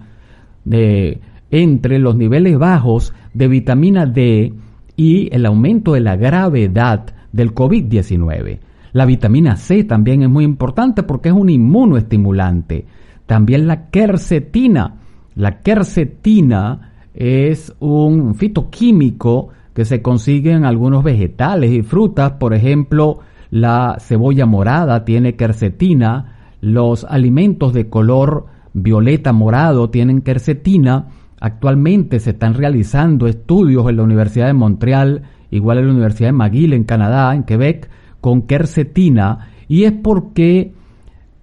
entre 0.64 1.98
los 1.98 2.16
niveles 2.16 2.58
bajos 2.58 3.12
de 3.34 3.48
vitamina 3.48 4.06
D 4.06 4.52
y 4.96 5.34
el 5.34 5.46
aumento 5.46 5.94
de 5.94 6.00
la 6.00 6.16
gravedad 6.16 7.06
del 7.32 7.54
COVID-19. 7.54 8.58
La 8.92 9.06
vitamina 9.06 9.56
C 9.56 9.84
también 9.84 10.22
es 10.22 10.28
muy 10.28 10.44
importante 10.44 11.02
porque 11.02 11.28
es 11.30 11.34
un 11.34 11.48
inmunoestimulante. 11.48 12.86
También 13.26 13.66
la 13.66 13.88
quercetina. 13.90 14.96
La 15.34 15.60
quercetina 15.60 16.92
es 17.14 17.74
un 17.78 18.34
fitoquímico 18.34 19.48
que 19.74 19.84
se 19.84 20.02
consigue 20.02 20.52
en 20.52 20.64
algunos 20.64 21.04
vegetales 21.04 21.70
y 21.70 21.82
frutas. 21.82 22.32
Por 22.32 22.52
ejemplo, 22.52 23.20
la 23.50 23.96
cebolla 24.00 24.46
morada 24.46 25.04
tiene 25.04 25.36
quercetina. 25.36 26.36
Los 26.60 27.04
alimentos 27.04 27.72
de 27.72 27.88
color 27.88 28.46
violeta 28.72 29.32
morado 29.32 29.90
tienen 29.90 30.22
quercetina 30.22 31.08
Actualmente 31.40 32.20
se 32.20 32.30
están 32.30 32.52
realizando 32.52 33.26
estudios 33.26 33.88
en 33.88 33.96
la 33.96 34.02
Universidad 34.02 34.46
de 34.46 34.52
Montreal, 34.52 35.22
igual 35.50 35.78
en 35.78 35.86
la 35.86 35.92
Universidad 35.92 36.28
de 36.28 36.34
McGill 36.34 36.74
en 36.74 36.84
Canadá, 36.84 37.34
en 37.34 37.44
Quebec, 37.44 37.88
con 38.20 38.42
quercetina, 38.42 39.48
y 39.66 39.84
es 39.84 39.92
porque 39.92 40.74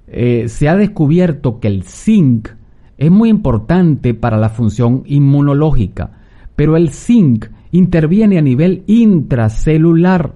eh, 0.05 0.47
se 0.49 0.69
ha 0.69 0.75
descubierto 0.75 1.59
que 1.59 1.67
el 1.67 1.83
zinc 1.83 2.49
es 2.99 3.09
muy 3.09 3.29
importante 3.29 4.13
para 4.13 4.37
la 4.37 4.49
función 4.49 5.01
inmunológica, 5.07 6.11
pero 6.55 6.77
el 6.77 6.89
zinc 6.89 7.47
interviene 7.71 8.37
a 8.37 8.43
nivel 8.43 8.83
intracelular. 8.85 10.35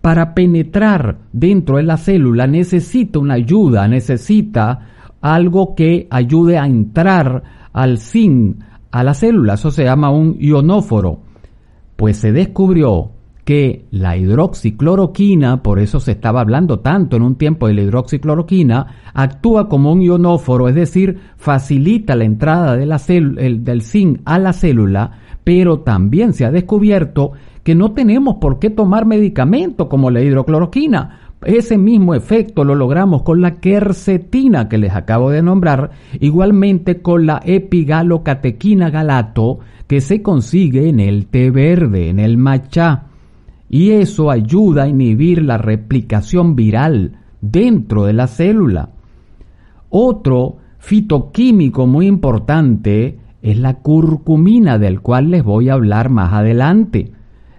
Para 0.00 0.34
penetrar 0.34 1.18
dentro 1.32 1.76
de 1.76 1.82
la 1.82 1.96
célula 1.96 2.46
necesita 2.46 3.18
una 3.18 3.34
ayuda, 3.34 3.88
necesita 3.88 4.80
algo 5.20 5.74
que 5.74 6.06
ayude 6.10 6.58
a 6.58 6.66
entrar 6.66 7.42
al 7.72 7.98
zinc 7.98 8.58
a 8.90 9.02
la 9.02 9.14
célula. 9.14 9.54
Eso 9.54 9.70
se 9.70 9.84
llama 9.84 10.10
un 10.10 10.36
ionóforo. 10.38 11.20
Pues 11.96 12.18
se 12.18 12.32
descubrió 12.32 13.10
que 13.48 13.86
la 13.92 14.14
hidroxicloroquina, 14.14 15.62
por 15.62 15.78
eso 15.78 16.00
se 16.00 16.12
estaba 16.12 16.42
hablando 16.42 16.80
tanto 16.80 17.16
en 17.16 17.22
un 17.22 17.36
tiempo 17.36 17.66
de 17.66 17.72
la 17.72 17.80
hidroxicloroquina, 17.80 18.86
actúa 19.14 19.70
como 19.70 19.90
un 19.90 20.02
ionóforo, 20.02 20.68
es 20.68 20.74
decir, 20.74 21.18
facilita 21.38 22.14
la 22.14 22.24
entrada 22.24 22.76
de 22.76 22.84
la 22.84 22.98
del 22.98 23.80
zinc 23.80 24.20
a 24.26 24.38
la 24.38 24.52
célula, 24.52 25.12
pero 25.44 25.80
también 25.80 26.32
se 26.32 26.44
ha 26.44 26.50
descubierto 26.50 27.32
que 27.62 27.74
no 27.74 27.92
tenemos 27.92 28.36
por 28.36 28.58
qué 28.58 28.70
tomar 28.70 29.06
medicamento 29.06 29.88
como 29.88 30.10
la 30.10 30.22
hidrocloroquina. 30.22 31.20
Ese 31.44 31.78
mismo 31.78 32.14
efecto 32.14 32.64
lo 32.64 32.74
logramos 32.74 33.22
con 33.22 33.40
la 33.40 33.56
quercetina 33.56 34.68
que 34.68 34.78
les 34.78 34.94
acabo 34.94 35.30
de 35.30 35.42
nombrar, 35.42 35.90
igualmente 36.20 37.00
con 37.00 37.26
la 37.26 37.40
epigalocatequina 37.44 38.90
galato 38.90 39.60
que 39.86 40.00
se 40.00 40.22
consigue 40.22 40.88
en 40.88 41.00
el 41.00 41.26
té 41.26 41.50
verde, 41.50 42.08
en 42.08 42.18
el 42.18 42.36
matcha 42.38 43.04
y 43.68 43.90
eso 43.90 44.30
ayuda 44.30 44.84
a 44.84 44.88
inhibir 44.88 45.42
la 45.42 45.58
replicación 45.58 46.56
viral 46.56 47.18
dentro 47.40 48.04
de 48.04 48.12
la 48.14 48.26
célula. 48.26 48.90
Otro 49.90 50.56
fitoquímico 50.78 51.86
muy 51.86 52.06
importante 52.06 53.17
es 53.42 53.58
la 53.58 53.74
curcumina, 53.74 54.78
del 54.78 55.00
cual 55.00 55.30
les 55.30 55.44
voy 55.44 55.68
a 55.68 55.74
hablar 55.74 56.10
más 56.10 56.32
adelante. 56.32 57.12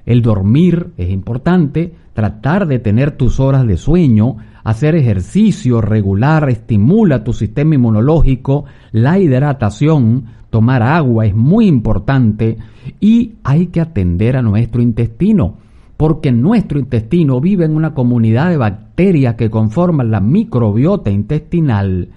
El 0.06 0.22
dormir 0.22 0.92
es 0.98 1.10
importante, 1.10 1.94
tratar 2.14 2.68
de 2.68 2.80
tener 2.80 3.12
tus 3.12 3.40
horas 3.40 3.66
de 3.66 3.78
sueño, 3.78 4.38
hacer 4.64 4.96
ejercicio 4.96 5.82
regular 5.82 6.50
estimula 6.50 7.24
tu 7.24 7.34
sistema 7.34 7.76
inmunológico, 7.76 8.66
la 8.92 9.20
hidratación, 9.20 10.26
tomar 10.50 10.84
agua 10.84 11.26
es 11.26 11.36
muy 11.36 11.68
importante 11.68 12.58
y 13.00 13.36
hay 13.44 13.68
que 13.68 13.82
atender 13.82 14.36
a 14.36 14.42
nuestro 14.42 14.82
intestino 14.82 15.58
porque 16.00 16.32
nuestro 16.32 16.80
intestino 16.80 17.42
vive 17.42 17.66
en 17.66 17.76
una 17.76 17.94
comunidad 17.94 18.50
de 18.50 18.56
bacterias 18.56 19.36
que 19.36 19.50
conforman 19.50 20.12
la 20.12 20.22
microbiota 20.22 21.12
intestinal 21.12 22.08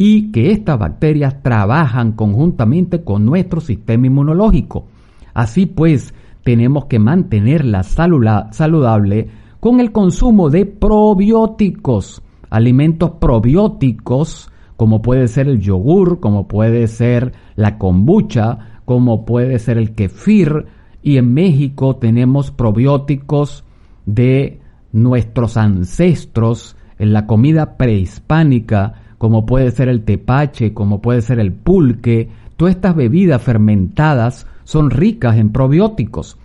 y 0.00 0.30
que 0.30 0.52
estas 0.52 0.78
bacterias 0.78 1.42
trabajan 1.42 2.12
conjuntamente 2.12 3.02
con 3.02 3.26
nuestro 3.26 3.60
sistema 3.60 4.06
inmunológico. 4.06 4.86
Así 5.34 5.66
pues, 5.66 6.14
tenemos 6.44 6.86
que 6.86 7.00
mantenerla 7.00 7.82
saludable 7.82 9.28
con 9.58 9.80
el 9.80 9.90
consumo 9.90 10.50
de 10.50 10.66
probióticos, 10.66 12.22
alimentos 12.48 13.10
probióticos, 13.20 14.52
como 14.76 15.02
puede 15.02 15.26
ser 15.26 15.48
el 15.48 15.60
yogur, 15.60 16.20
como 16.20 16.46
puede 16.46 16.86
ser 16.86 17.32
la 17.56 17.76
kombucha, 17.76 18.80
como 18.84 19.24
puede 19.24 19.58
ser 19.58 19.78
el 19.78 19.96
kefir, 19.96 20.66
y 21.02 21.16
en 21.16 21.34
México 21.34 21.96
tenemos 21.96 22.52
probióticos 22.52 23.64
de 24.06 24.60
nuestros 24.92 25.56
ancestros 25.56 26.76
en 27.00 27.12
la 27.12 27.26
comida 27.26 27.76
prehispánica, 27.76 29.07
como 29.18 29.44
puede 29.44 29.70
ser 29.72 29.88
el 29.88 30.04
tepache, 30.04 30.72
como 30.72 31.02
puede 31.02 31.20
ser 31.20 31.40
el 31.40 31.52
pulque. 31.52 32.28
Todas 32.56 32.74
estas 32.74 32.96
bebidas 32.96 33.42
fermentadas 33.42 34.46
son 34.64 34.90
ricas 34.90 35.36
en 35.36 35.50
probióticos 35.50 36.38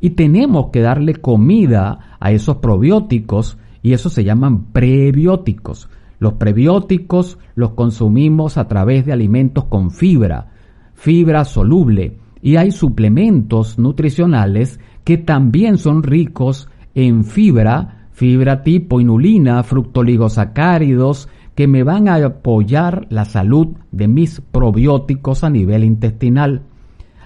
y 0.00 0.10
tenemos 0.10 0.68
que 0.70 0.80
darle 0.80 1.14
comida 1.14 2.16
a 2.20 2.30
esos 2.30 2.56
probióticos 2.56 3.58
y 3.82 3.92
eso 3.92 4.10
se 4.10 4.24
llaman 4.24 4.64
prebióticos. 4.72 5.88
Los 6.18 6.34
prebióticos 6.34 7.38
los 7.54 7.70
consumimos 7.70 8.58
a 8.58 8.68
través 8.68 9.06
de 9.06 9.12
alimentos 9.12 9.64
con 9.64 9.90
fibra, 9.90 10.50
fibra 10.94 11.44
soluble, 11.44 12.18
y 12.40 12.56
hay 12.56 12.70
suplementos 12.70 13.78
nutricionales 13.78 14.80
que 15.04 15.18
también 15.18 15.78
son 15.78 16.02
ricos 16.02 16.68
en 16.94 17.24
fibra, 17.24 18.08
fibra 18.12 18.62
tipo 18.62 19.00
inulina, 19.00 19.62
fructoligosacáridos, 19.62 21.28
que 21.58 21.66
me 21.66 21.82
van 21.82 22.06
a 22.06 22.24
apoyar 22.24 23.08
la 23.10 23.24
salud 23.24 23.70
de 23.90 24.06
mis 24.06 24.40
probióticos 24.40 25.42
a 25.42 25.50
nivel 25.50 25.82
intestinal. 25.82 26.62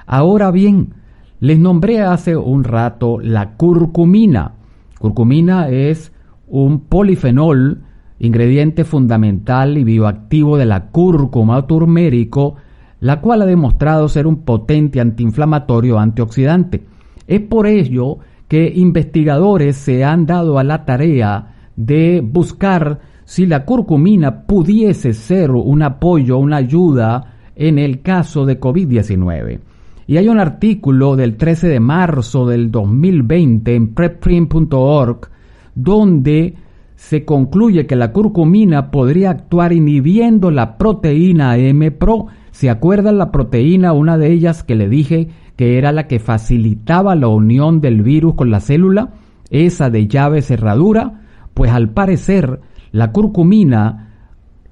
Ahora 0.06 0.50
bien, 0.50 0.94
les 1.38 1.58
nombré 1.58 2.00
hace 2.00 2.34
un 2.34 2.64
rato 2.64 3.20
la 3.20 3.58
curcumina. 3.58 4.54
Curcumina 4.98 5.68
es 5.68 6.14
un 6.48 6.80
polifenol, 6.80 7.82
ingrediente 8.20 8.84
fundamental 8.84 9.76
y 9.76 9.84
bioactivo 9.84 10.56
de 10.56 10.64
la 10.64 10.86
cúrcuma 10.86 11.66
turmérico, 11.66 12.54
la 13.00 13.20
cual 13.20 13.42
ha 13.42 13.44
demostrado 13.44 14.08
ser 14.08 14.26
un 14.26 14.44
potente 14.46 14.98
antiinflamatorio 14.98 15.98
antioxidante. 15.98 16.86
Es 17.26 17.42
por 17.42 17.66
ello 17.66 18.16
que 18.48 18.72
investigadores 18.74 19.76
se 19.76 20.06
han 20.06 20.24
dado 20.24 20.58
a 20.58 20.64
la 20.64 20.86
tarea 20.86 21.54
de 21.76 22.22
buscar 22.24 23.11
si 23.32 23.46
la 23.46 23.64
curcumina 23.64 24.42
pudiese 24.42 25.14
ser 25.14 25.52
un 25.52 25.82
apoyo, 25.82 26.36
una 26.36 26.58
ayuda 26.58 27.38
en 27.56 27.78
el 27.78 28.02
caso 28.02 28.44
de 28.44 28.60
COVID-19. 28.60 29.58
Y 30.06 30.18
hay 30.18 30.28
un 30.28 30.38
artículo 30.38 31.16
del 31.16 31.38
13 31.38 31.68
de 31.68 31.80
marzo 31.80 32.46
del 32.46 32.70
2020 32.70 33.74
en 33.74 33.94
preprint.org 33.94 35.30
donde 35.74 36.56
se 36.94 37.24
concluye 37.24 37.86
que 37.86 37.96
la 37.96 38.12
curcumina 38.12 38.90
podría 38.90 39.30
actuar 39.30 39.72
inhibiendo 39.72 40.50
la 40.50 40.76
proteína 40.76 41.56
M-Pro 41.56 42.26
¿Se 42.50 42.68
acuerdan 42.68 43.16
la 43.16 43.32
proteína, 43.32 43.94
una 43.94 44.18
de 44.18 44.30
ellas 44.30 44.62
que 44.62 44.74
le 44.74 44.90
dije 44.90 45.28
que 45.56 45.78
era 45.78 45.90
la 45.90 46.06
que 46.06 46.18
facilitaba 46.18 47.14
la 47.14 47.28
unión 47.28 47.80
del 47.80 48.02
virus 48.02 48.34
con 48.34 48.50
la 48.50 48.60
célula? 48.60 49.14
Esa 49.48 49.88
de 49.88 50.06
llave 50.06 50.42
cerradura. 50.42 51.22
Pues 51.54 51.70
al 51.70 51.88
parecer 51.88 52.60
la 52.92 53.10
curcumina 53.10 54.10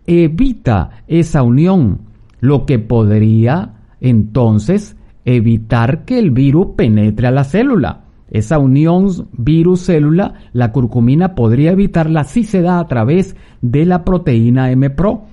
evita 0.07 0.91
esa 1.09 1.43
unión, 1.43 2.03
lo 2.41 2.67
que 2.67 2.79
podría 2.79 3.75
entonces 4.01 4.97
evitar 5.25 6.05
que 6.05 6.19
el 6.19 6.31
virus 6.31 6.69
penetre 6.77 7.27
a 7.27 7.31
la 7.31 7.45
célula. 7.45 8.05
Esa 8.31 8.59
unión 8.59 9.09
virus-célula, 9.33 10.35
la 10.53 10.71
curcumina 10.71 11.35
podría 11.35 11.73
evitarla 11.73 12.25
si 12.25 12.45
se 12.45 12.63
da 12.63 12.79
a 12.79 12.87
través 12.87 13.35
de 13.61 13.85
la 13.85 14.05
proteína 14.05 14.71
M-Pro. 14.71 15.25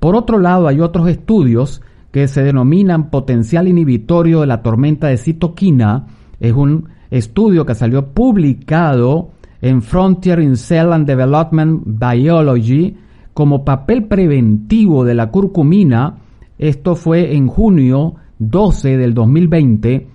Por 0.00 0.16
otro 0.16 0.38
lado, 0.38 0.66
hay 0.66 0.80
otros 0.80 1.08
estudios 1.08 1.80
que 2.10 2.26
se 2.26 2.42
denominan 2.42 3.10
potencial 3.10 3.68
inhibitorio 3.68 4.40
de 4.40 4.48
la 4.48 4.62
tormenta 4.62 5.06
de 5.06 5.16
citoquina. 5.16 6.06
Es 6.40 6.52
un 6.52 6.88
estudio 7.10 7.64
que 7.64 7.76
salió 7.76 8.08
publicado 8.08 9.30
en 9.62 9.82
Frontier 9.82 10.40
in 10.40 10.56
Cell 10.56 10.92
and 10.92 11.06
Development 11.06 11.82
Biology 11.84 12.96
como 13.34 13.64
papel 13.64 14.04
preventivo 14.04 15.04
de 15.04 15.14
la 15.14 15.30
curcumina. 15.30 16.18
Esto 16.58 16.94
fue 16.94 17.34
en 17.34 17.46
junio 17.46 18.14
12 18.38 18.96
del 18.96 19.14
2020 19.14 20.08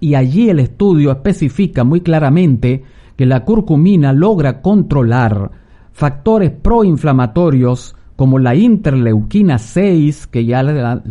y 0.00 0.14
allí 0.14 0.48
el 0.48 0.58
estudio 0.58 1.12
especifica 1.12 1.84
muy 1.84 2.00
claramente 2.00 2.82
que 3.16 3.26
la 3.26 3.44
curcumina 3.44 4.12
logra 4.12 4.60
controlar 4.60 5.50
factores 5.92 6.50
proinflamatorios 6.50 7.94
como 8.16 8.38
la 8.38 8.54
interleuquina 8.54 9.58
6, 9.58 10.26
que 10.26 10.44
ya 10.44 10.62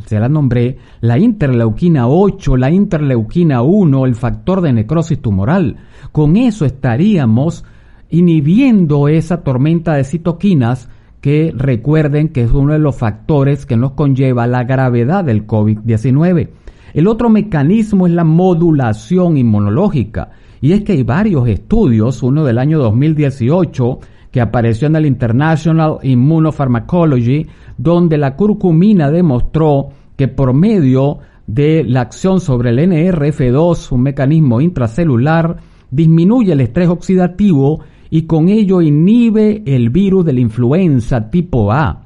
se 0.05 0.19
la 0.19 0.29
nombré, 0.29 0.77
la 1.01 1.17
interleuquina 1.17 2.07
8, 2.07 2.57
la 2.57 2.71
interleuquina 2.71 3.61
1, 3.61 4.05
el 4.05 4.15
factor 4.15 4.61
de 4.61 4.73
necrosis 4.73 5.21
tumoral. 5.21 5.77
Con 6.11 6.37
eso 6.37 6.65
estaríamos 6.65 7.65
inhibiendo 8.09 9.07
esa 9.07 9.43
tormenta 9.43 9.93
de 9.93 10.03
citoquinas 10.03 10.89
que 11.21 11.53
recuerden 11.55 12.29
que 12.29 12.43
es 12.43 12.51
uno 12.51 12.73
de 12.73 12.79
los 12.79 12.95
factores 12.95 13.65
que 13.65 13.77
nos 13.77 13.91
conlleva 13.91 14.47
la 14.47 14.63
gravedad 14.63 15.23
del 15.23 15.45
COVID-19. 15.45 16.49
El 16.93 17.07
otro 17.07 17.29
mecanismo 17.29 18.07
es 18.07 18.13
la 18.13 18.23
modulación 18.23 19.37
inmunológica. 19.37 20.31
Y 20.59 20.73
es 20.73 20.83
que 20.83 20.93
hay 20.93 21.03
varios 21.03 21.47
estudios, 21.47 22.21
uno 22.21 22.43
del 22.43 22.59
año 22.59 22.79
2018, 22.79 23.99
que 24.31 24.41
apareció 24.41 24.87
en 24.87 24.95
el 24.95 25.05
International 25.05 25.97
Immunopharmacology, 26.01 27.45
donde 27.77 28.17
la 28.17 28.35
curcumina 28.35 29.11
demostró 29.11 29.89
que 30.15 30.27
por 30.27 30.53
medio 30.53 31.19
de 31.47 31.83
la 31.83 32.01
acción 32.01 32.39
sobre 32.39 32.69
el 32.69 32.79
NRF2, 32.79 33.91
un 33.91 34.01
mecanismo 34.01 34.61
intracelular, 34.61 35.57
disminuye 35.89 36.53
el 36.53 36.61
estrés 36.61 36.87
oxidativo 36.87 37.81
y 38.09 38.23
con 38.23 38.49
ello 38.49 38.81
inhibe 38.81 39.63
el 39.65 39.89
virus 39.89 40.25
de 40.25 40.33
la 40.33 40.39
influenza 40.39 41.29
tipo 41.29 41.71
A. 41.71 42.03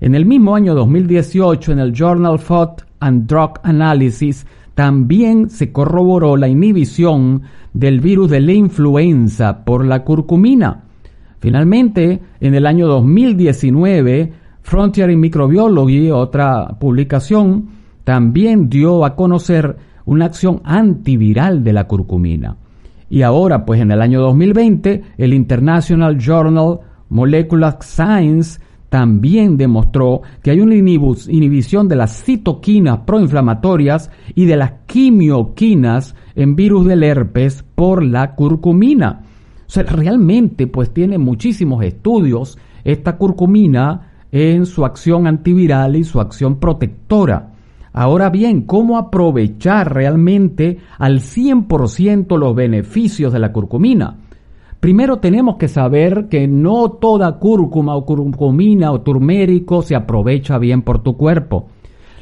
En 0.00 0.14
el 0.14 0.26
mismo 0.26 0.54
año 0.54 0.74
2018, 0.74 1.72
en 1.72 1.78
el 1.78 1.92
Journal 1.92 2.38
Food 2.38 2.82
and 3.00 3.26
Drug 3.26 3.52
Analysis, 3.62 4.46
también 4.74 5.48
se 5.48 5.72
corroboró 5.72 6.36
la 6.36 6.48
inhibición 6.48 7.42
del 7.72 8.00
virus 8.00 8.30
de 8.30 8.40
la 8.40 8.52
influenza 8.52 9.64
por 9.64 9.86
la 9.86 10.04
curcumina. 10.04 10.85
Finalmente, 11.46 12.20
en 12.40 12.56
el 12.56 12.66
año 12.66 12.88
2019, 12.88 14.32
Frontier 14.62 15.10
in 15.10 15.20
Microbiology, 15.20 16.10
otra 16.10 16.76
publicación, 16.80 17.68
también 18.02 18.68
dio 18.68 19.04
a 19.04 19.14
conocer 19.14 19.76
una 20.06 20.24
acción 20.24 20.60
antiviral 20.64 21.62
de 21.62 21.72
la 21.72 21.86
curcumina. 21.86 22.56
Y 23.08 23.22
ahora, 23.22 23.64
pues 23.64 23.80
en 23.80 23.92
el 23.92 24.02
año 24.02 24.22
2020, 24.22 25.02
el 25.18 25.34
International 25.34 26.18
Journal 26.18 26.80
Molecular 27.10 27.78
Science 27.80 28.58
también 28.88 29.56
demostró 29.56 30.22
que 30.42 30.50
hay 30.50 30.58
una 30.58 30.74
inhibición 30.74 31.86
de 31.86 31.94
las 31.94 32.24
citoquinas 32.24 32.98
proinflamatorias 33.06 34.10
y 34.34 34.46
de 34.46 34.56
las 34.56 34.72
quimioquinas 34.86 36.16
en 36.34 36.56
virus 36.56 36.86
del 36.86 37.04
herpes 37.04 37.64
por 37.76 38.02
la 38.02 38.34
curcumina. 38.34 39.25
O 39.66 39.70
sea, 39.70 39.82
realmente 39.84 40.66
pues 40.66 40.92
tiene 40.92 41.18
muchísimos 41.18 41.84
estudios 41.84 42.58
esta 42.84 43.16
curcumina 43.16 44.12
en 44.30 44.66
su 44.66 44.84
acción 44.84 45.26
antiviral 45.26 45.96
y 45.96 46.04
su 46.04 46.20
acción 46.20 46.56
protectora. 46.56 47.52
Ahora 47.92 48.28
bien, 48.28 48.62
¿cómo 48.62 48.98
aprovechar 48.98 49.94
realmente 49.94 50.78
al 50.98 51.20
100% 51.20 52.38
los 52.38 52.54
beneficios 52.54 53.32
de 53.32 53.38
la 53.38 53.52
curcumina? 53.52 54.18
Primero 54.80 55.18
tenemos 55.18 55.56
que 55.56 55.68
saber 55.68 56.28
que 56.28 56.46
no 56.46 56.90
toda 56.90 57.38
cúrcuma 57.38 57.96
o 57.96 58.04
curcumina 58.04 58.92
o 58.92 59.00
turmérico 59.00 59.82
se 59.82 59.96
aprovecha 59.96 60.58
bien 60.58 60.82
por 60.82 61.02
tu 61.02 61.16
cuerpo. 61.16 61.68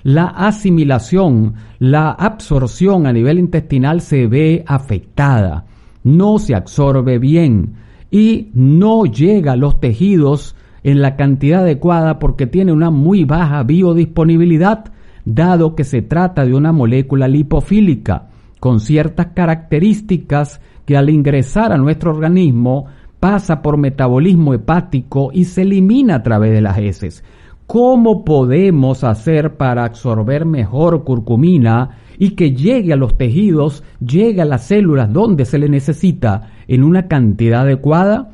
La 0.04 0.26
asimilación, 0.26 1.54
la 1.78 2.10
absorción 2.10 3.06
a 3.06 3.12
nivel 3.12 3.38
intestinal 3.38 4.00
se 4.00 4.26
ve 4.28 4.62
afectada, 4.66 5.64
no 6.04 6.38
se 6.38 6.54
absorbe 6.54 7.18
bien 7.18 7.74
y 8.10 8.50
no 8.54 9.06
llega 9.06 9.52
a 9.52 9.56
los 9.56 9.80
tejidos 9.80 10.54
en 10.84 11.00
la 11.02 11.16
cantidad 11.16 11.62
adecuada 11.62 12.20
porque 12.20 12.46
tiene 12.46 12.72
una 12.72 12.90
muy 12.90 13.24
baja 13.24 13.62
biodisponibilidad, 13.64 14.92
dado 15.24 15.74
que 15.74 15.82
se 15.82 16.02
trata 16.02 16.44
de 16.44 16.54
una 16.54 16.70
molécula 16.70 17.26
lipofílica 17.26 18.28
con 18.60 18.80
ciertas 18.80 19.28
características 19.34 20.60
que 20.84 20.96
al 20.96 21.10
ingresar 21.10 21.72
a 21.72 21.78
nuestro 21.78 22.10
organismo 22.12 22.86
pasa 23.18 23.62
por 23.62 23.78
metabolismo 23.78 24.52
hepático 24.52 25.30
y 25.32 25.44
se 25.44 25.62
elimina 25.62 26.16
a 26.16 26.22
través 26.22 26.52
de 26.52 26.60
las 26.60 26.76
heces. 26.78 27.24
¿Cómo 27.66 28.24
podemos 28.24 29.04
hacer 29.04 29.56
para 29.56 29.84
absorber 29.84 30.44
mejor 30.44 31.02
curcumina 31.02 31.98
y 32.18 32.30
que 32.30 32.52
llegue 32.52 32.92
a 32.92 32.96
los 32.96 33.16
tejidos, 33.16 33.82
llegue 34.00 34.42
a 34.42 34.44
las 34.44 34.64
células 34.64 35.10
donde 35.12 35.46
se 35.46 35.58
le 35.58 35.70
necesita 35.70 36.50
en 36.68 36.84
una 36.84 37.08
cantidad 37.08 37.62
adecuada? 37.62 38.32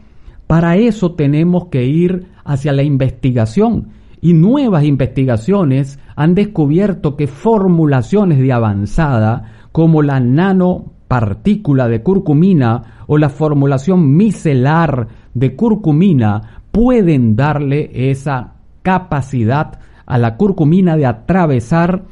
Para 0.48 0.76
eso 0.76 1.12
tenemos 1.12 1.66
que 1.66 1.84
ir 1.84 2.26
hacia 2.44 2.72
la 2.72 2.82
investigación 2.82 3.90
y 4.20 4.32
nuevas 4.32 4.84
investigaciones 4.84 6.00
han 6.16 6.34
descubierto 6.34 7.16
que 7.16 7.28
formulaciones 7.28 8.38
de 8.40 8.52
avanzada 8.52 9.68
como 9.70 10.02
la 10.02 10.18
nano 10.18 10.92
partícula 11.06 11.86
de 11.86 12.02
curcumina 12.02 13.04
o 13.06 13.16
la 13.16 13.28
formulación 13.28 14.16
micelar 14.16 15.06
de 15.34 15.54
curcumina 15.54 16.62
pueden 16.72 17.36
darle 17.36 17.90
esa 18.10 18.59
capacidad 18.82 19.80
a 20.06 20.18
la 20.18 20.36
curcumina 20.36 20.96
de 20.96 21.06
atravesar 21.06 22.02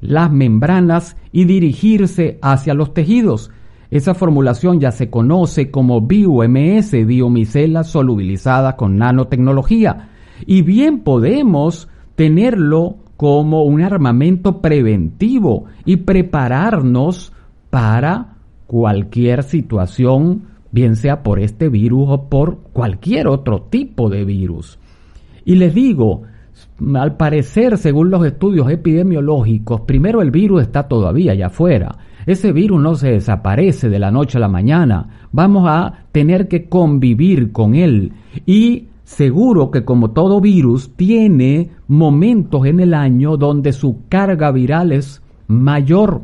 las 0.00 0.30
membranas 0.30 1.16
y 1.32 1.44
dirigirse 1.44 2.38
hacia 2.42 2.74
los 2.74 2.92
tejidos. 2.94 3.50
Esa 3.90 4.14
formulación 4.14 4.80
ya 4.80 4.90
se 4.90 5.10
conoce 5.10 5.70
como 5.70 6.00
BioMS, 6.00 6.92
biomicela 7.06 7.84
solubilizada 7.84 8.76
con 8.76 8.98
nanotecnología. 8.98 10.08
Y 10.44 10.62
bien 10.62 11.00
podemos 11.00 11.88
tenerlo 12.14 12.96
como 13.16 13.62
un 13.62 13.82
armamento 13.82 14.60
preventivo 14.60 15.64
y 15.84 15.96
prepararnos 15.96 17.32
para 17.70 18.36
cualquier 18.66 19.42
situación, 19.42 20.44
bien 20.72 20.96
sea 20.96 21.22
por 21.22 21.38
este 21.38 21.68
virus 21.68 22.06
o 22.08 22.28
por 22.28 22.58
cualquier 22.72 23.28
otro 23.28 23.62
tipo 23.62 24.10
de 24.10 24.24
virus. 24.24 24.78
Y 25.46 25.54
les 25.54 25.72
digo, 25.72 26.22
al 26.94 27.16
parecer, 27.16 27.78
según 27.78 28.10
los 28.10 28.26
estudios 28.26 28.68
epidemiológicos, 28.68 29.82
primero 29.82 30.20
el 30.20 30.32
virus 30.32 30.62
está 30.62 30.88
todavía 30.88 31.32
allá 31.32 31.46
afuera. 31.46 31.96
Ese 32.26 32.50
virus 32.50 32.82
no 32.82 32.96
se 32.96 33.12
desaparece 33.12 33.88
de 33.88 34.00
la 34.00 34.10
noche 34.10 34.38
a 34.38 34.40
la 34.40 34.48
mañana. 34.48 35.28
Vamos 35.30 35.66
a 35.68 36.00
tener 36.10 36.48
que 36.48 36.68
convivir 36.68 37.52
con 37.52 37.76
él. 37.76 38.12
Y 38.44 38.88
seguro 39.04 39.70
que 39.70 39.84
como 39.84 40.10
todo 40.10 40.40
virus 40.40 40.96
tiene 40.96 41.70
momentos 41.86 42.66
en 42.66 42.80
el 42.80 42.92
año 42.92 43.36
donde 43.36 43.72
su 43.72 44.00
carga 44.08 44.50
viral 44.50 44.90
es 44.90 45.22
mayor. 45.46 46.22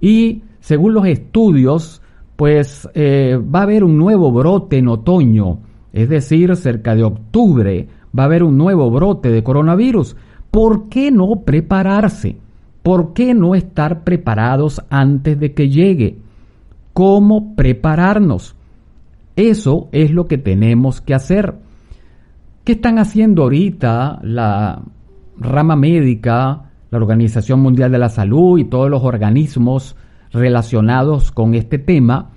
Y 0.00 0.44
según 0.60 0.94
los 0.94 1.06
estudios, 1.06 2.00
pues 2.36 2.88
eh, 2.94 3.38
va 3.38 3.60
a 3.60 3.64
haber 3.64 3.84
un 3.84 3.98
nuevo 3.98 4.32
brote 4.32 4.78
en 4.78 4.88
otoño, 4.88 5.58
es 5.92 6.08
decir, 6.08 6.56
cerca 6.56 6.94
de 6.94 7.04
octubre 7.04 7.88
va 8.16 8.24
a 8.24 8.26
haber 8.26 8.42
un 8.42 8.56
nuevo 8.56 8.90
brote 8.90 9.30
de 9.30 9.42
coronavirus. 9.42 10.16
¿Por 10.50 10.88
qué 10.88 11.10
no 11.10 11.42
prepararse? 11.44 12.36
¿Por 12.82 13.12
qué 13.12 13.34
no 13.34 13.54
estar 13.54 14.04
preparados 14.04 14.82
antes 14.90 15.38
de 15.38 15.54
que 15.54 15.68
llegue? 15.68 16.18
¿Cómo 16.92 17.54
prepararnos? 17.54 18.54
Eso 19.36 19.88
es 19.92 20.10
lo 20.10 20.26
que 20.26 20.38
tenemos 20.38 21.00
que 21.00 21.14
hacer. 21.14 21.54
¿Qué 22.64 22.72
están 22.72 22.98
haciendo 22.98 23.42
ahorita 23.42 24.20
la 24.22 24.82
rama 25.38 25.76
médica, 25.76 26.70
la 26.90 26.98
Organización 26.98 27.60
Mundial 27.60 27.90
de 27.90 27.98
la 27.98 28.08
Salud 28.08 28.58
y 28.58 28.64
todos 28.64 28.90
los 28.90 29.02
organismos 29.02 29.96
relacionados 30.32 31.32
con 31.32 31.54
este 31.54 31.78
tema 31.78 32.30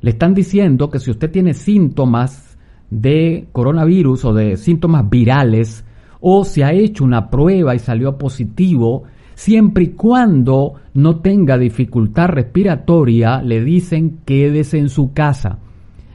le 0.00 0.10
están 0.10 0.34
diciendo 0.34 0.90
que 0.90 0.98
si 0.98 1.10
usted 1.10 1.30
tiene 1.30 1.54
síntomas 1.54 2.47
de 2.90 3.48
coronavirus 3.52 4.24
o 4.24 4.34
de 4.34 4.56
síntomas 4.56 5.08
virales 5.08 5.84
o 6.20 6.44
se 6.44 6.64
ha 6.64 6.72
hecho 6.72 7.04
una 7.04 7.30
prueba 7.30 7.74
y 7.74 7.78
salió 7.78 8.18
positivo, 8.18 9.04
siempre 9.34 9.84
y 9.84 9.88
cuando 9.88 10.74
no 10.94 11.20
tenga 11.20 11.56
dificultad 11.58 12.28
respiratoria, 12.28 13.40
le 13.42 13.62
dicen 13.62 14.18
quédese 14.24 14.78
en 14.78 14.88
su 14.88 15.12
casa. 15.12 15.58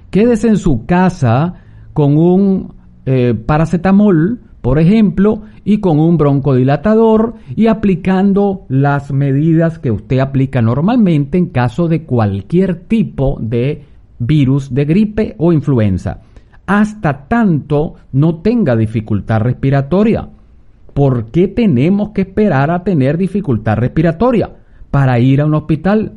Quédese 0.09 0.49
en 0.49 0.57
su 0.57 0.85
casa 0.85 1.53
con 1.93 2.17
un 2.17 2.73
eh, 3.05 3.33
paracetamol 3.33 4.39
por 4.63 4.79
ejemplo, 4.79 5.41
y 5.65 5.79
con 5.79 5.99
un 5.99 6.15
broncodilatador 6.15 7.33
y 7.53 7.67
aplicando 7.67 8.61
las 8.69 9.11
medidas 9.11 9.77
que 9.77 9.91
usted 9.91 10.19
aplica 10.19 10.61
normalmente 10.61 11.37
en 11.37 11.47
caso 11.47 11.89
de 11.89 12.05
cualquier 12.05 12.75
tipo 12.85 13.37
de 13.41 13.83
virus 14.19 14.73
de 14.73 14.85
gripe 14.85 15.35
o 15.37 15.51
influenza, 15.51 16.21
hasta 16.65 17.27
tanto 17.27 17.95
no 18.11 18.35
tenga 18.41 18.75
dificultad 18.75 19.41
respiratoria. 19.41 20.29
¿Por 20.93 21.31
qué 21.31 21.47
tenemos 21.47 22.09
que 22.09 22.21
esperar 22.21 22.71
a 22.71 22.83
tener 22.83 23.17
dificultad 23.17 23.77
respiratoria 23.77 24.51
para 24.91 25.19
ir 25.19 25.41
a 25.41 25.45
un 25.45 25.55
hospital? 25.55 26.13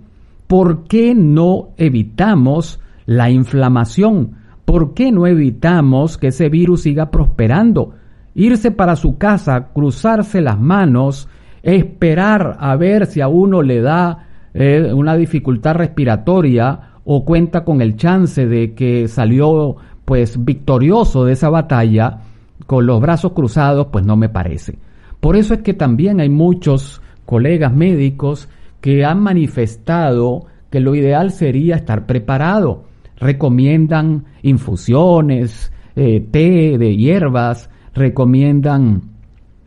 ¿Por 0.46 0.84
qué 0.84 1.14
no 1.14 1.70
evitamos 1.76 2.80
la 3.06 3.30
inflamación? 3.30 4.32
¿Por 4.64 4.94
qué 4.94 5.10
no 5.12 5.26
evitamos 5.26 6.18
que 6.18 6.28
ese 6.28 6.48
virus 6.48 6.82
siga 6.82 7.10
prosperando? 7.10 7.94
irse 8.36 8.70
para 8.70 8.96
su 8.96 9.16
casa, 9.16 9.68
cruzarse 9.72 10.42
las 10.42 10.60
manos, 10.60 11.26
esperar 11.62 12.58
a 12.60 12.76
ver 12.76 13.06
si 13.06 13.22
a 13.22 13.28
uno 13.28 13.62
le 13.62 13.80
da 13.80 14.28
eh, 14.52 14.92
una 14.92 15.16
dificultad 15.16 15.74
respiratoria 15.74 16.80
o 17.04 17.24
cuenta 17.24 17.64
con 17.64 17.80
el 17.80 17.96
chance 17.96 18.46
de 18.46 18.74
que 18.74 19.08
salió 19.08 19.76
pues 20.06 20.42
victorioso 20.42 21.26
de 21.26 21.34
esa 21.34 21.50
batalla 21.50 22.20
con 22.66 22.86
los 22.86 23.00
brazos 23.02 23.32
cruzados, 23.32 23.88
pues 23.92 24.06
no 24.06 24.16
me 24.16 24.30
parece. 24.30 24.78
Por 25.20 25.36
eso 25.36 25.52
es 25.52 25.60
que 25.60 25.74
también 25.74 26.20
hay 26.20 26.30
muchos 26.30 27.02
colegas 27.26 27.74
médicos 27.74 28.48
que 28.80 29.04
han 29.04 29.20
manifestado 29.20 30.46
que 30.70 30.80
lo 30.80 30.94
ideal 30.94 31.32
sería 31.32 31.76
estar 31.76 32.06
preparado. 32.06 32.84
Recomiendan 33.16 34.26
infusiones, 34.42 35.72
eh, 35.96 36.20
té 36.30 36.78
de 36.78 36.96
hierbas, 36.96 37.68
recomiendan 37.92 39.02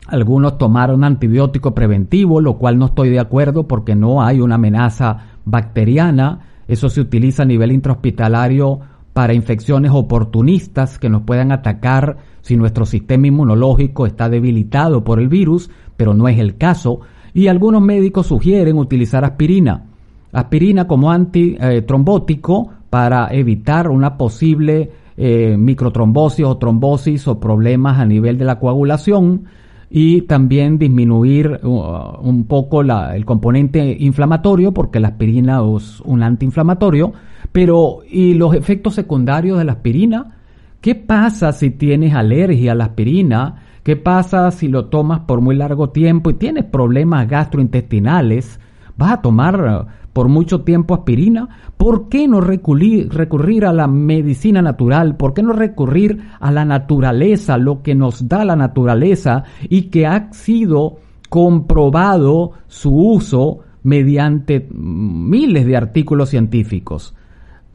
algunos 0.06 0.56
tomar 0.56 0.92
un 0.92 1.04
antibiótico 1.04 1.74
preventivo, 1.74 2.40
lo 2.40 2.56
cual 2.56 2.78
no 2.78 2.86
estoy 2.86 3.10
de 3.10 3.20
acuerdo 3.20 3.68
porque 3.68 3.94
no 3.94 4.22
hay 4.22 4.40
una 4.40 4.54
amenaza 4.54 5.36
bacteriana. 5.44 6.40
Eso 6.66 6.88
se 6.88 7.00
utiliza 7.00 7.42
a 7.42 7.46
nivel 7.46 7.72
intrahospitalario 7.72 8.80
para 9.12 9.34
infecciones 9.34 9.90
oportunistas 9.92 10.98
que 10.98 11.08
nos 11.08 11.22
puedan 11.22 11.52
atacar 11.52 12.18
si 12.42 12.56
nuestro 12.56 12.86
sistema 12.86 13.26
inmunológico 13.26 14.06
está 14.06 14.28
debilitado 14.28 15.04
por 15.04 15.20
el 15.20 15.28
virus, 15.28 15.70
pero 15.96 16.14
no 16.14 16.28
es 16.28 16.38
el 16.38 16.56
caso. 16.56 17.00
Y 17.34 17.48
algunos 17.48 17.82
médicos 17.82 18.26
sugieren 18.26 18.78
utilizar 18.78 19.24
aspirina. 19.24 19.84
Aspirina 20.32 20.86
como 20.86 21.10
antitrombótico 21.10 22.70
para 22.88 23.28
evitar 23.32 23.88
una 23.88 24.16
posible 24.16 24.90
eh, 25.16 25.56
microtrombosis 25.58 26.44
o 26.46 26.56
trombosis 26.56 27.28
o 27.28 27.38
problemas 27.38 27.98
a 27.98 28.06
nivel 28.06 28.38
de 28.38 28.44
la 28.44 28.58
coagulación 28.58 29.44
y 29.90 30.22
también 30.22 30.78
disminuir 30.78 31.60
uh, 31.64 32.20
un 32.22 32.44
poco 32.44 32.82
el 32.82 33.24
componente 33.24 33.96
inflamatorio 33.98 34.72
porque 34.72 35.00
la 35.00 35.08
aspirina 35.08 35.60
es 35.76 36.00
un 36.02 36.22
antiinflamatorio, 36.22 37.12
Pero, 37.52 38.00
¿y 38.08 38.34
los 38.34 38.54
efectos 38.54 38.94
secundarios 38.94 39.58
de 39.58 39.64
la 39.64 39.72
aspirina? 39.72 40.36
¿Qué 40.80 40.94
pasa 40.94 41.52
si 41.52 41.70
tienes 41.70 42.14
alergia 42.14 42.72
a 42.72 42.74
la 42.74 42.84
aspirina? 42.84 43.62
¿Qué 43.82 43.96
pasa 43.96 44.50
si 44.50 44.68
lo 44.68 44.86
tomas 44.86 45.20
por 45.20 45.40
muy 45.40 45.56
largo 45.56 45.90
tiempo 45.90 46.30
y 46.30 46.34
tienes 46.34 46.64
problemas 46.64 47.28
gastrointestinales? 47.28 48.60
¿Vas 48.96 49.12
a 49.12 49.22
tomar 49.22 49.86
por 50.12 50.28
mucho 50.28 50.62
tiempo 50.62 50.94
aspirina? 50.94 51.48
¿Por 51.76 52.08
qué 52.08 52.28
no 52.28 52.40
recurrir, 52.40 53.64
a 53.64 53.72
la 53.72 53.86
medicina 53.86 54.62
natural? 54.62 55.16
¿Por 55.16 55.34
qué 55.34 55.42
no 55.42 55.52
recurrir 55.52 56.20
a 56.38 56.50
la 56.50 56.64
naturaleza, 56.64 57.58
lo 57.58 57.82
que 57.82 57.94
nos 57.94 58.28
da 58.28 58.44
la 58.44 58.56
naturaleza 58.56 59.44
y 59.68 59.82
que 59.84 60.06
ha 60.06 60.32
sido 60.32 60.98
comprobado 61.28 62.52
su 62.68 62.94
uso 62.94 63.60
mediante 63.82 64.68
miles 64.70 65.66
de 65.66 65.76
artículos 65.76 66.28
científicos? 66.28 67.14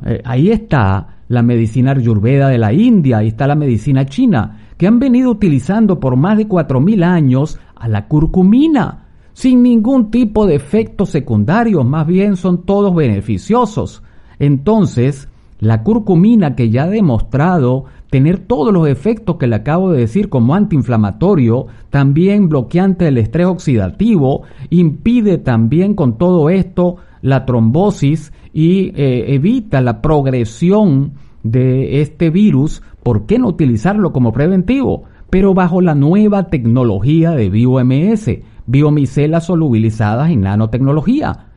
Eh, 0.05 0.21
ahí 0.23 0.51
está 0.51 1.17
la 1.27 1.41
medicina 1.41 1.91
ayurveda 1.91 2.49
de 2.49 2.59
la 2.59 2.71
India, 2.71 3.17
ahí 3.17 3.29
está 3.29 3.47
la 3.47 3.55
medicina 3.55 4.05
china, 4.05 4.59
que 4.77 4.87
han 4.87 4.99
venido 4.99 5.31
utilizando 5.31 5.99
por 5.99 6.15
más 6.15 6.37
de 6.37 6.47
4.000 6.47 7.03
años 7.03 7.59
a 7.75 7.87
la 7.87 8.07
curcumina 8.07 9.05
sin 9.35 9.63
ningún 9.63 10.11
tipo 10.11 10.45
de 10.47 10.55
efectos 10.55 11.09
secundarios, 11.09 11.85
más 11.85 12.07
bien 12.07 12.37
son 12.37 12.63
todos 12.63 12.95
beneficiosos. 12.95 14.01
Entonces, 14.39 15.27
la 15.59 15.83
curcumina 15.83 16.55
que 16.55 16.69
ya 16.69 16.83
ha 16.83 16.87
demostrado 16.87 17.83
tener 18.09 18.39
todos 18.39 18.71
los 18.71 18.87
efectos 18.87 19.35
que 19.35 19.47
le 19.47 19.57
acabo 19.57 19.91
de 19.91 19.99
decir 19.99 20.29
como 20.29 20.55
antiinflamatorio, 20.55 21.67
también 21.89 22.47
bloqueante 22.47 23.05
del 23.05 23.17
estrés 23.17 23.47
oxidativo, 23.47 24.43
impide 24.69 25.37
también 25.37 25.95
con 25.95 26.17
todo 26.17 26.49
esto 26.49 26.95
la 27.21 27.45
trombosis 27.45 28.31
y 28.55 28.93
eh, 28.95 29.35
evita 29.35 29.81
la 29.81 30.01
progresión 30.01 31.11
de 31.43 32.01
este 32.01 32.31
virus. 32.31 32.81
¿Por 33.03 33.27
qué 33.27 33.37
no 33.37 33.49
utilizarlo 33.49 34.13
como 34.13 34.31
preventivo? 34.31 35.03
Pero 35.29 35.53
bajo 35.53 35.81
la 35.81 35.93
nueva 35.93 36.47
tecnología 36.47 37.31
de 37.31 37.49
BioMS 37.49 38.29
biomicelas 38.65 39.45
solubilizadas 39.45 40.31
en 40.31 40.41
nanotecnología. 40.41 41.47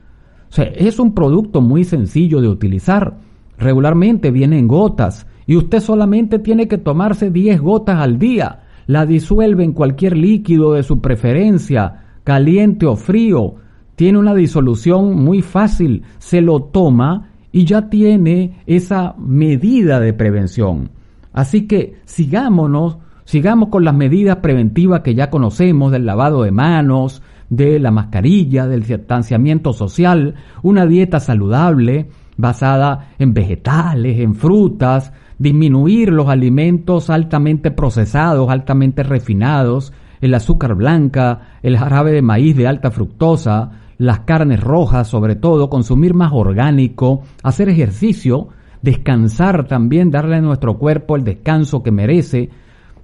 O 0.50 0.52
sea, 0.52 0.64
es 0.64 0.98
un 0.98 1.14
producto 1.14 1.60
muy 1.60 1.84
sencillo 1.84 2.40
de 2.40 2.48
utilizar. 2.48 3.18
Regularmente 3.58 4.30
viene 4.30 4.58
en 4.58 4.68
gotas 4.68 5.26
y 5.46 5.56
usted 5.56 5.80
solamente 5.80 6.38
tiene 6.38 6.68
que 6.68 6.78
tomarse 6.78 7.30
10 7.30 7.60
gotas 7.60 8.00
al 8.00 8.18
día. 8.18 8.64
La 8.86 9.06
disuelve 9.06 9.64
en 9.64 9.72
cualquier 9.72 10.16
líquido 10.16 10.72
de 10.72 10.82
su 10.82 11.00
preferencia, 11.00 12.04
caliente 12.24 12.86
o 12.86 12.96
frío. 12.96 13.54
Tiene 13.98 14.16
una 14.16 14.32
disolución 14.32 15.14
muy 15.16 15.42
fácil. 15.42 16.04
Se 16.18 16.40
lo 16.40 16.62
toma 16.62 17.32
y 17.50 17.64
ya 17.64 17.90
tiene 17.90 18.62
esa 18.64 19.16
medida 19.18 19.98
de 19.98 20.14
prevención. 20.14 20.90
Así 21.32 21.66
que 21.66 21.96
sigámonos 22.04 22.98
Sigamos 23.28 23.68
con 23.68 23.84
las 23.84 23.94
medidas 23.94 24.36
preventivas 24.36 25.02
que 25.02 25.14
ya 25.14 25.28
conocemos 25.28 25.92
del 25.92 26.06
lavado 26.06 26.44
de 26.44 26.50
manos, 26.50 27.22
de 27.50 27.78
la 27.78 27.90
mascarilla, 27.90 28.66
del 28.66 28.84
distanciamiento 28.84 29.74
social, 29.74 30.36
una 30.62 30.86
dieta 30.86 31.20
saludable 31.20 32.08
basada 32.38 33.10
en 33.18 33.34
vegetales, 33.34 34.18
en 34.20 34.34
frutas, 34.34 35.12
disminuir 35.38 36.08
los 36.08 36.30
alimentos 36.30 37.10
altamente 37.10 37.70
procesados, 37.70 38.48
altamente 38.48 39.02
refinados, 39.02 39.92
el 40.22 40.32
azúcar 40.32 40.74
blanca, 40.74 41.58
el 41.62 41.76
jarabe 41.76 42.12
de 42.12 42.22
maíz 42.22 42.56
de 42.56 42.66
alta 42.66 42.90
fructosa, 42.90 43.72
las 43.98 44.20
carnes 44.20 44.60
rojas 44.60 45.08
sobre 45.08 45.36
todo, 45.36 45.68
consumir 45.68 46.14
más 46.14 46.32
orgánico, 46.32 47.22
hacer 47.42 47.68
ejercicio, 47.68 48.48
descansar 48.80 49.66
también, 49.66 50.10
darle 50.10 50.36
a 50.36 50.40
nuestro 50.40 50.78
cuerpo 50.78 51.16
el 51.16 51.24
descanso 51.24 51.82
que 51.82 51.90
merece, 51.90 52.48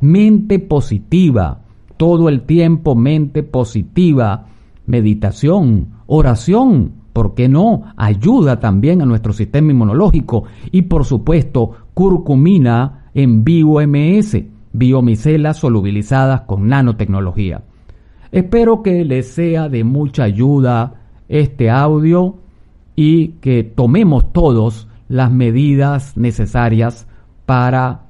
mente 0.00 0.60
positiva, 0.60 1.60
todo 1.96 2.28
el 2.28 2.42
tiempo 2.42 2.94
mente 2.94 3.42
positiva, 3.42 4.46
meditación, 4.86 5.88
oración, 6.06 6.92
¿por 7.12 7.34
qué 7.34 7.48
no? 7.48 7.82
Ayuda 7.96 8.60
también 8.60 9.02
a 9.02 9.06
nuestro 9.06 9.32
sistema 9.32 9.72
inmunológico 9.72 10.44
y 10.70 10.82
por 10.82 11.04
supuesto 11.04 11.72
curcumina 11.94 13.10
en 13.14 13.44
BioMS, 13.44 14.36
biomicelas 14.72 15.58
solubilizadas 15.58 16.42
con 16.42 16.68
nanotecnología. 16.68 17.62
Espero 18.34 18.82
que 18.82 19.04
les 19.04 19.28
sea 19.28 19.68
de 19.68 19.84
mucha 19.84 20.24
ayuda 20.24 20.94
este 21.28 21.70
audio 21.70 22.38
y 22.96 23.28
que 23.40 23.62
tomemos 23.62 24.32
todos 24.32 24.88
las 25.06 25.30
medidas 25.30 26.16
necesarias 26.16 27.06
para 27.46 28.06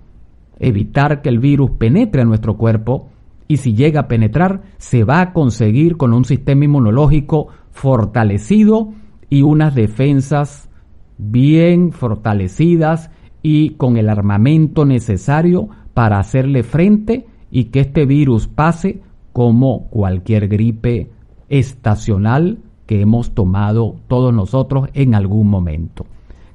evitar 0.59 1.21
que 1.21 1.29
el 1.29 1.41
virus 1.41 1.73
penetre 1.73 2.23
a 2.23 2.25
nuestro 2.25 2.57
cuerpo 2.57 3.11
y 3.49 3.59
si 3.59 3.75
llega 3.75 4.01
a 4.01 4.09
penetrar 4.09 4.63
se 4.79 5.05
va 5.05 5.21
a 5.21 5.33
conseguir 5.35 5.99
con 5.99 6.15
un 6.15 6.25
sistema 6.25 6.65
inmunológico 6.65 7.49
fortalecido 7.73 8.95
y 9.29 9.43
unas 9.43 9.75
defensas 9.75 10.71
bien 11.19 11.93
fortalecidas 11.93 13.11
y 13.43 13.75
con 13.75 13.99
el 13.99 14.09
armamento 14.09 14.87
necesario 14.87 15.69
para 15.93 16.19
hacerle 16.19 16.63
frente 16.63 17.27
y 17.51 17.65
que 17.65 17.81
este 17.81 18.07
virus 18.07 18.49
pase 18.49 19.03
como 19.35 19.89
cualquier 19.89 20.47
gripe 20.47 21.11
estacional 21.49 22.59
que 22.87 23.01
hemos 23.01 23.35
tomado 23.35 23.97
todos 24.07 24.33
nosotros 24.33 24.89
en 24.95 25.17
algún 25.17 25.51
momento. 25.51 26.07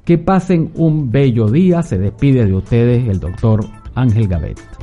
Que 0.05 0.17
pasen 0.17 0.71
un 0.75 1.11
bello 1.11 1.49
día, 1.49 1.83
se 1.83 1.99
despide 1.99 2.45
de 2.45 2.55
ustedes 2.55 3.07
el 3.07 3.19
doctor 3.19 3.65
Ángel 3.95 4.29
Gavet. 4.29 4.78